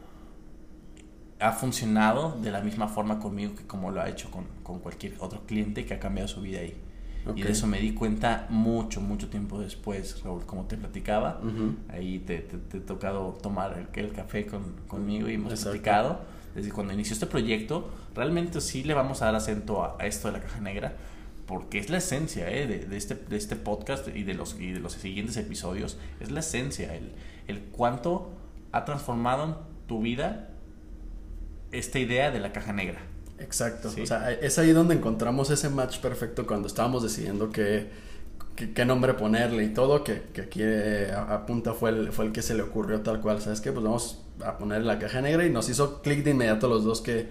[1.41, 5.15] ha funcionado de la misma forma conmigo que como lo ha hecho con, con cualquier
[5.19, 6.75] otro cliente que ha cambiado su vida ahí.
[7.25, 7.41] Okay.
[7.41, 11.41] Y de eso me di cuenta mucho, mucho tiempo después, Raúl, como te platicaba.
[11.43, 11.75] Uh -huh.
[11.89, 15.71] Ahí te, te, te, he tocado tomar el, el café con, conmigo y hemos Exacto.
[15.71, 16.21] platicado.
[16.55, 20.29] Desde cuando inició este proyecto, realmente sí le vamos a dar acento a, a esto
[20.29, 20.97] de la caja negra,
[21.53, 22.67] porque es la esencia ¿eh?
[22.67, 25.99] de, de, este, de este podcast y de, los, y de los siguientes episodios.
[26.19, 27.13] Es la esencia, el,
[27.47, 28.31] el cuánto
[28.73, 29.55] ha transformado en
[29.87, 30.49] tu vida
[31.71, 33.03] esta idea de la caja negra.
[33.39, 33.91] Exacto.
[33.91, 34.01] ¿Sí?
[34.01, 37.91] O sea, es ahí donde encontramos ese match perfecto cuando estábamos decidiendo qué,
[38.57, 42.25] qué, qué nombre ponerle y todo, que, que aquí eh, a, punta fue el, fue
[42.25, 43.43] el que se le ocurrió tal cual.
[43.43, 43.73] ¿Sabes qué?
[43.73, 47.03] Pues vamos a poner la caja negra y nos hizo clic de inmediato los dos
[47.03, 47.29] que,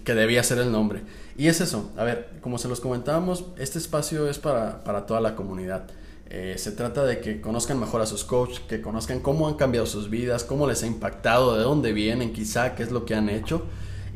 [0.00, 1.02] que, debía ser el nombre.
[1.36, 1.90] Y es eso.
[1.96, 5.84] A ver, como se los comentábamos, este espacio es para, para toda la comunidad.
[6.30, 9.86] Eh, se trata de que conozcan mejor a sus coaches, que conozcan cómo han cambiado
[9.86, 13.28] sus vidas, cómo les ha impactado, de dónde vienen, quizá, qué es lo que han
[13.28, 13.62] hecho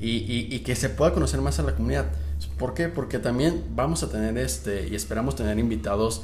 [0.01, 2.07] y, y, que se pueda conocer más a la comunidad.
[2.59, 2.89] ¿Por qué?
[2.89, 6.23] Porque también vamos a tener este y esperamos tener invitados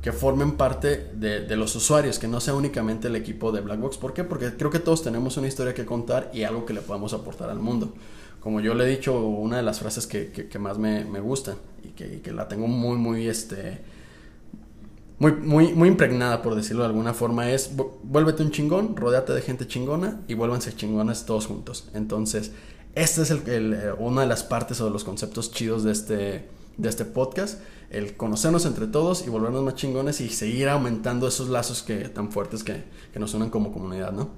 [0.00, 3.98] que formen parte de, de, los usuarios, que no sea únicamente el equipo de Blackbox.
[3.98, 4.24] ¿Por qué?
[4.24, 7.50] Porque creo que todos tenemos una historia que contar y algo que le podamos aportar
[7.50, 7.92] al mundo.
[8.42, 11.56] Como yo le he dicho, una de las frases que, que, más me, me gustan
[11.84, 13.80] y que, que la tengo muy, muy, este,
[15.20, 17.70] muy, muy, muy impregnada, por decirlo de alguna forma, es
[18.02, 21.88] vuélvete un chingón, rodéate de gente chingona y vuélvanse chingones todos juntos.
[21.94, 22.50] Entonces,
[22.96, 26.48] esta es el, el, una de las partes o de los conceptos chidos de este,
[26.76, 27.60] de este podcast.
[27.90, 32.32] El conocernos entre todos y volvernos más chingones y seguir aumentando esos lazos que, tan
[32.32, 32.82] fuertes que,
[33.12, 34.30] que nos unen como comunidad, ¿no?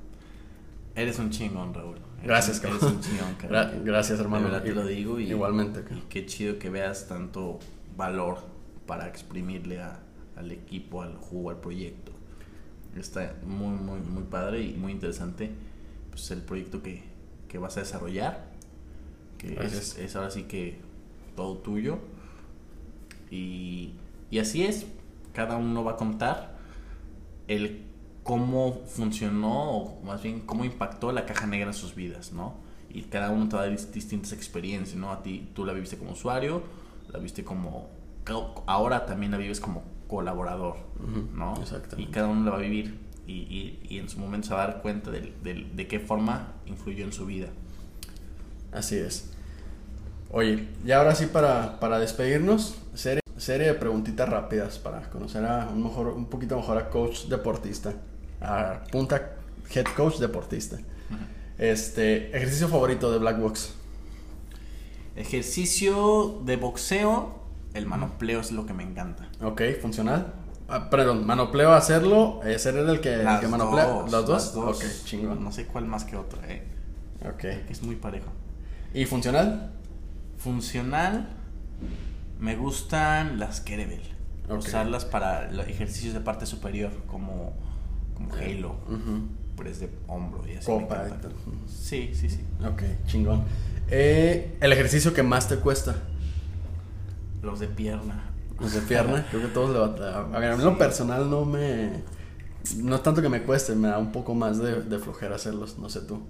[0.94, 1.96] Eres un chingón, Raúl.
[2.24, 4.46] Gracias, Eres un chingón, Gra Gracias, hermano.
[4.46, 5.20] De verdad te lo digo.
[5.20, 5.84] Y, Igualmente.
[5.94, 7.58] Y qué chido que veas tanto
[7.96, 8.38] valor
[8.86, 10.00] para exprimirle a,
[10.36, 12.12] al equipo, al juego, al proyecto.
[12.96, 15.50] Está muy, muy, muy padre y muy interesante
[16.10, 17.02] pues, el proyecto que,
[17.48, 18.52] que vas a desarrollar.
[19.38, 20.78] Que es, es, ahora sí que
[21.36, 21.98] todo tuyo.
[23.30, 23.94] Y,
[24.30, 24.86] y así es.
[25.32, 26.56] Cada uno va a contar
[27.48, 27.82] el
[28.24, 32.54] cómo funcionó, o más bien cómo impactó la caja negra en sus vidas, ¿no?
[32.90, 35.12] Y cada uno te da dis- distintas experiencias, ¿no?
[35.12, 36.62] A ti, tú la viviste como usuario,
[37.12, 37.88] la viste como...
[38.66, 40.76] Ahora también la vives como colaborador,
[41.34, 41.54] ¿no?
[41.60, 42.02] exactamente.
[42.10, 44.64] Y cada uno la va a vivir y, y, y en su momento se va
[44.64, 47.48] a dar cuenta del- de qué forma influyó en su vida.
[48.72, 49.30] Así es.
[50.30, 55.68] Oye, y ahora sí para, para despedirnos, serie, serie de preguntitas rápidas para conocer a
[55.68, 57.92] un, mejor, un poquito mejor a coach deportista,
[58.90, 59.36] punta
[59.74, 60.78] head coach deportista.
[61.59, 63.74] Este, ejercicio favorito de Black Box.
[65.16, 67.40] Ejercicio de boxeo,
[67.74, 69.28] el manopleo es lo que me encanta.
[69.40, 70.34] Ok, funcional.
[70.68, 73.86] Ah, perdón, manopleo hacerlo, eh, ser el que, el que manoplea.
[73.86, 74.47] ¿Los dos?
[74.47, 74.76] las dos.
[74.76, 75.45] Ok, chingón.
[75.45, 76.62] No sé cuál más que otra, eh.
[77.28, 77.45] Ok.
[77.68, 78.30] Es muy parejo.
[78.92, 79.72] ¿Y funcional?
[80.38, 81.28] Funcional,
[82.40, 84.03] me gustan las kettlebell.
[84.49, 84.59] Ok.
[84.59, 87.53] Usarlas para los ejercicios de parte superior, como,
[88.28, 89.28] como Halo, Ujú.
[89.56, 90.66] press de hombro y así.
[90.66, 91.06] Copa.
[91.66, 92.40] Sí, sí, sí.
[92.64, 93.42] Ok, chingón.
[93.88, 95.96] Eh, el ejercicio que más te cuesta.
[97.42, 98.30] Los de pierna.
[98.58, 100.22] Los de pierna, creo que todos le a...
[100.22, 102.02] Ver, a mí lo personal no me...
[102.78, 105.78] No es tanto que me cueste, me da un poco más de, de flojera hacerlos,
[105.78, 106.22] no sé tú.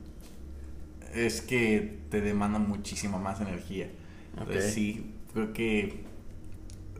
[1.15, 3.89] Es que te demanda muchísima más energía.
[4.37, 6.05] Entonces, sí, creo que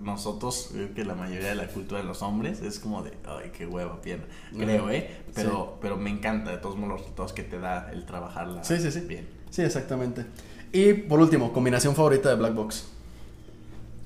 [0.01, 3.51] nosotros, creo que la mayoría de la cultura de los hombres es como de, ay,
[3.57, 4.27] qué hueva, pierna.
[4.57, 5.11] Creo, ¿eh?
[5.35, 8.79] Pero, pero me encanta de todos modos los resultados que te da el trabajarla Sí,
[8.79, 9.01] sí, sí.
[9.01, 9.27] bien.
[9.51, 10.27] Sí, exactamente.
[10.73, 12.89] Y por último, combinación favorita de Black Box.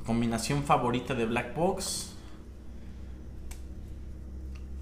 [0.05, 2.15] Combinación favorita de Black Box.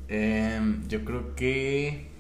[0.09, 2.11] Em, yo creo que.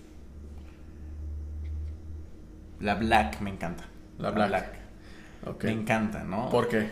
[2.81, 3.85] La Black me encanta.
[4.19, 4.75] La Black.
[5.63, 6.49] Me encanta, ¿no?
[6.51, 6.91] ¿Por qué?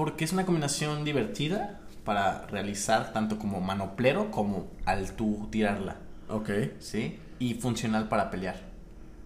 [0.00, 5.96] Porque es una combinación divertida para realizar tanto como manoplero como al tú tirarla,
[6.30, 6.48] Ok.
[6.78, 7.18] ¿sí?
[7.38, 8.56] Y funcional para pelear.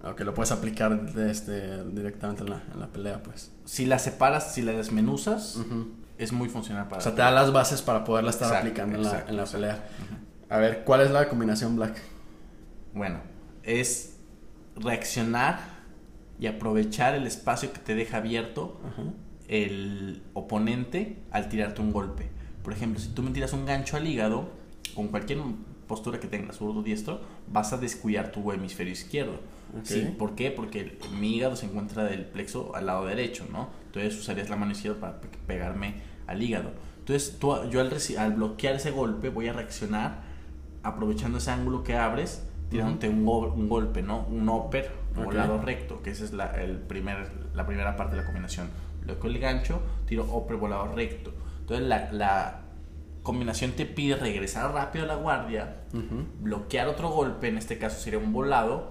[0.03, 3.53] Ok, lo puedes aplicar este, directamente en la, en la pelea, pues.
[3.65, 5.61] Si la separas, si la desmenuzas,
[6.19, 8.97] es muy funcional para O sea, te da las bases para poderla estar Exacto, aplicando
[8.97, 9.85] en la, en la pelea.
[10.51, 12.03] A ver, ¿cuál es la combinación Black?
[12.95, 13.21] Bueno,
[13.63, 14.17] es
[14.75, 15.61] reaccionar
[16.41, 19.03] y aprovechar el espacio que te deja abierto Ajá.
[19.63, 22.29] El oponente al tirarte un golpe.
[22.63, 24.49] Por ejemplo, si tú me tiras un gancho al hígado,
[24.95, 25.39] con cualquier
[25.87, 29.39] postura que tengas, zurdo o diestro, vas a descuidar tu hemisferio izquierdo.
[29.83, 30.07] ¿Sí?
[30.19, 30.51] ¿Por qué?
[30.51, 33.69] Porque el- mi hígado se encuentra del plexo al lado derecho, ¿no?
[33.87, 35.95] Entonces usarías la mano izquierda para pe- pegarme
[36.27, 36.71] al hígado.
[37.01, 40.23] Entonces tú, yo al, al bloquear ese golpe voy a reaccionar
[40.83, 44.27] aprovechando ese ángulo que abres, tirándote un, go- un golpe, ¿no?
[44.27, 45.25] Un upper Ok.
[45.27, 48.69] volado recto, que esa es la, el primer, la primera parte de la combinación.
[49.05, 51.33] Bloqueo el gancho, tiro upper volado recto.
[51.61, 52.65] Entonces la, la
[53.23, 55.85] combinación te pide regresar rápido a la guardia,
[56.41, 58.91] bloquear otro golpe, en este caso sería un volado,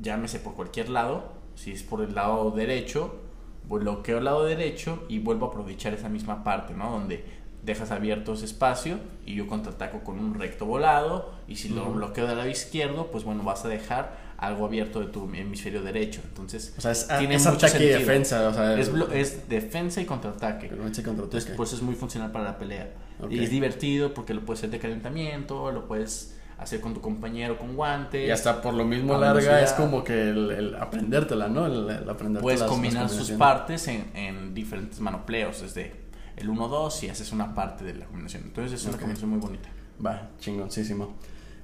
[0.00, 3.22] llámese por cualquier lado, si es por el lado derecho,
[3.66, 6.90] bloqueo el lado derecho y vuelvo a aprovechar esa misma parte, ¿no?
[6.90, 7.24] Donde
[7.66, 12.26] dejas abierto ese espacio y yo contraataco con un recto volado y si lo bloqueo
[12.26, 16.20] del lado izquierdo, pues bueno, vas a dejar algo abierto de tu hemisferio derecho.
[16.24, 18.48] Entonces, O sea, es, tiene es mucho y defensa.
[18.48, 20.68] O sea, Es, defensa y contraataque.
[20.68, 22.92] Entonces, pues es muy funcional para la pelea.
[23.28, 27.58] Y es divertido porque lo puedes hacer de calentamiento, lo puedes hacer con tu compañero
[27.58, 28.28] con guantes.
[28.28, 29.62] Y hasta por lo mismo larga velocidad.
[29.62, 31.66] es como que el, el aprendértela, ¿no?
[31.66, 36.05] El, el Puedes combinar sus partes en, en diferentes manopleos, desde
[36.36, 38.42] el 1-2 y haces una parte de la combinación.
[38.44, 39.00] Entonces es una Ok.
[39.00, 39.68] combinación muy bonita.
[40.04, 41.14] Va, chingoncísimo.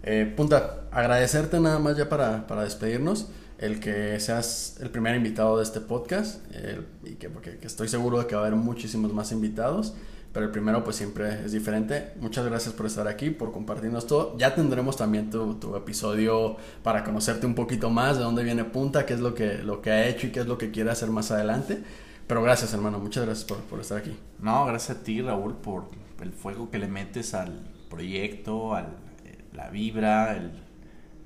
[0.03, 5.59] Eh, punta, agradecerte nada más ya para, para despedirnos, el que seas el primer invitado
[5.59, 8.59] de este podcast, el- y que, porque que estoy seguro de que va a haber
[8.59, 9.95] muchísimos más invitados,
[10.33, 12.15] pero el primero pues siempre es diferente.
[12.19, 14.37] Muchas gracias por estar aquí, por compartirnos todo.
[14.39, 19.05] Ya tendremos también tu, tu episodio para conocerte un poquito más, de dónde viene Punta,
[19.07, 21.11] qué es lo que, lo que ha hecho y qué es lo que quiere hacer
[21.11, 21.83] más adelante.
[22.27, 24.17] Pero gracias hermano, muchas gracias por, por estar aquí.
[24.41, 25.89] No, gracias a ti, Raúl, por
[26.21, 27.61] el fuego que le metes al
[27.91, 28.87] proyecto, al
[29.25, 30.53] eh, la vibra, el-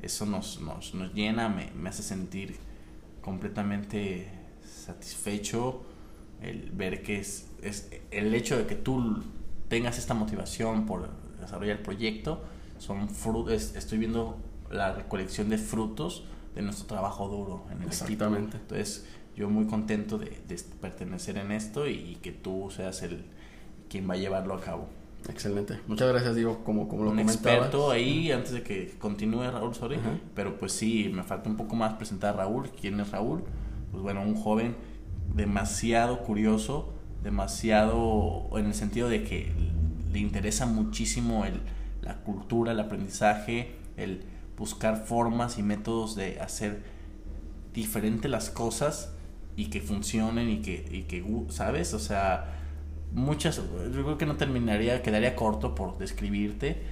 [0.02, 2.56] eso nos, nos, nos llena, me, me hace sentir
[3.22, 4.28] completamente
[4.64, 5.82] satisfecho
[6.42, 9.22] el ver que es, es el hecho de que tú
[9.68, 11.08] tengas esta motivación por
[11.40, 12.42] desarrollar el proyecto,
[12.78, 14.36] son fru- es- estoy viendo
[14.70, 16.24] la recolección de frutos
[16.54, 17.92] de nuestro trabajo duro en el equipo.
[17.92, 18.56] Exactamente.
[18.58, 23.24] Entonces, yo muy contento de, de pertenecer en esto y que tú seas el
[23.88, 24.88] quien va a llevarlo a cabo.
[25.28, 25.80] Excelente.
[25.88, 27.56] Muchas gracias, Diego, como, como lo Un comentabas.
[27.56, 29.98] experto ahí, antes de que continúe Raúl, sorry,
[30.34, 32.70] pero pues sí, me falta un poco más presentar a Raúl.
[32.80, 33.42] ¿Quién es Raúl?
[33.90, 34.76] Pues bueno, un joven
[35.34, 39.52] demasiado curioso, demasiado en el sentido de que
[40.12, 41.60] le interesa muchísimo el,
[42.02, 44.22] la cultura, el aprendizaje, el
[44.56, 46.82] buscar formas y métodos de hacer
[47.74, 49.12] diferente las cosas
[49.56, 51.94] y que funcionen y que, y que ¿sabes?
[51.94, 52.56] O sea,
[53.12, 56.82] muchas, yo creo que no terminaría, quedaría corto por describirte,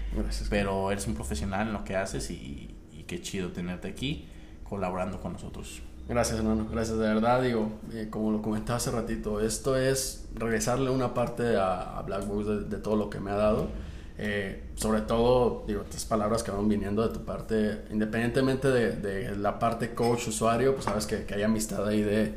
[0.48, 4.26] pero eres un profesional en lo que haces y, y, qué chido tenerte aquí
[4.66, 5.82] colaborando con nosotros.
[6.08, 10.88] Gracias, hermano, gracias de verdad, digo, eh, como lo comentaba hace ratito, esto es regresarle
[10.90, 13.68] una parte a, a Black de, de, todo lo que me ha dado.
[14.16, 19.36] Eh, sobre todo, digo, estas palabras que van viniendo de tu parte, independientemente de, de
[19.36, 22.34] la parte coach-usuario, pues sabes que, que hay amistad ahí de,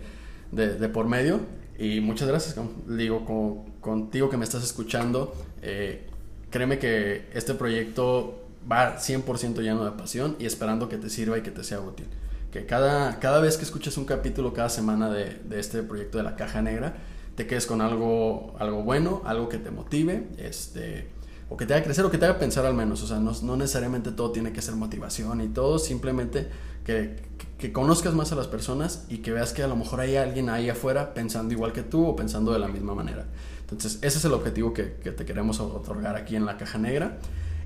[0.51, 1.41] de, por medio.
[1.77, 2.55] Y muchas gracias,
[2.87, 5.33] digo, contigo que me estás escuchando.
[5.61, 6.07] Eh,
[6.49, 11.41] créeme que este proyecto va 100% lleno de pasión y esperando que te sirva y
[11.41, 12.07] que te sea útil.
[12.51, 16.23] Que cada, cada vez que escuches un capítulo cada semana de, de este proyecto de
[16.23, 16.95] la caja negra,
[17.35, 21.07] te quedes con algo, algo bueno, algo que te motive, este,
[21.49, 23.03] o que te haga crecer o que te haga pensar al menos.
[23.03, 26.47] O sea, no, no necesariamente todo tiene que ser motivación y todo, simplemente
[26.83, 27.15] que,
[27.57, 30.49] que, conozcas más a las personas y que veas que a lo mejor hay alguien
[30.49, 33.25] ahí afuera pensando igual que tú o pensando de la misma manera.
[33.61, 37.17] Entonces, ese es el objetivo que, que te queremos otorgar aquí en la caja negra.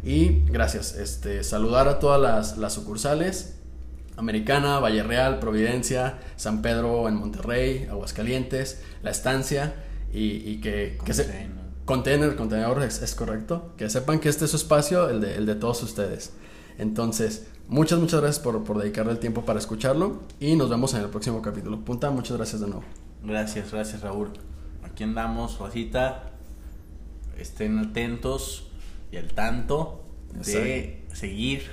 [0.04, 3.56] Y gracias, este, saludar a todas las, las sucursales,
[4.18, 9.74] Americana, Valle Real, Providencia, San Pedro en Monterrey, Aguascalientes, La Estancia
[10.12, 11.50] y, y que, que se,
[11.86, 15.46] container, contenedor es, es, correcto, que sepan que este es su espacio, el de, el
[15.46, 16.32] de todos ustedes.
[16.78, 21.02] Entonces, muchas, muchas gracias por, por, dedicarle el tiempo para escucharlo y nos vemos en
[21.02, 21.80] el próximo capítulo.
[21.80, 22.84] Punta, muchas gracias de nuevo.
[23.24, 24.30] Gracias, gracias Raúl.
[24.84, 26.32] Aquí andamos, Rosita.
[27.38, 28.68] Estén atentos
[29.12, 30.04] y al tanto
[30.34, 31.64] de seguir,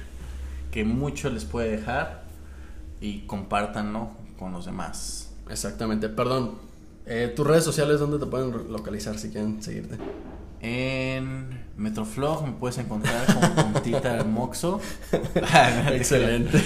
[0.70, 2.24] que mucho les puede dejar
[3.00, 5.32] y compártanlo con los demás.
[5.50, 6.56] Exactamente, perdón.
[7.06, 9.96] Eh, ¿Tus redes sociales dónde te pueden localizar si quieren seguirte?
[10.60, 14.80] En Metroflog me puedes encontrar con Puntita Moxo.
[15.92, 16.60] Excelente.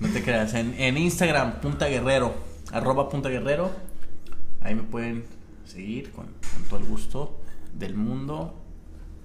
[0.00, 0.54] No te creas.
[0.54, 2.34] En, en, Instagram, Punta Guerrero,
[2.72, 3.70] arroba Punta Guerrero.
[4.62, 5.24] Ahí me pueden
[5.64, 7.38] seguir con, con todo el gusto
[7.74, 8.54] del mundo.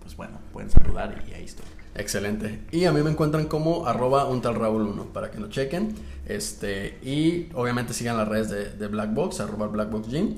[0.02, 1.66] Pues bueno, pueden saludar y ahí estoy.
[1.96, 2.60] Excelente.
[2.72, 5.96] Y a mí me encuentran como arroba un tal Raúl 1 para que lo chequen.
[6.26, 10.36] Este, y obviamente sigan las redes de, de Blackbox, arroba Blackbox Gym.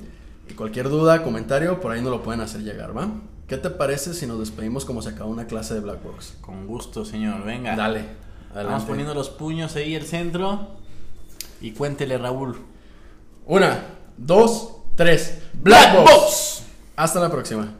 [0.49, 3.09] Y cualquier duda, comentario, por ahí no lo pueden hacer llegar, ¿va?
[3.47, 6.35] ¿Qué te parece si nos despedimos como se acabó una clase de Blackbox?
[6.41, 7.43] Con gusto, señor.
[7.43, 7.75] Venga.
[7.75, 7.99] Dale.
[8.51, 8.71] Adelante.
[8.71, 10.67] Vamos poniendo los puños ahí el centro.
[11.59, 12.57] Y cuéntele, Raúl.
[13.45, 13.83] Una,
[14.17, 15.39] dos, tres.
[15.53, 16.63] Blackbox.
[16.95, 17.73] Hasta la próxima.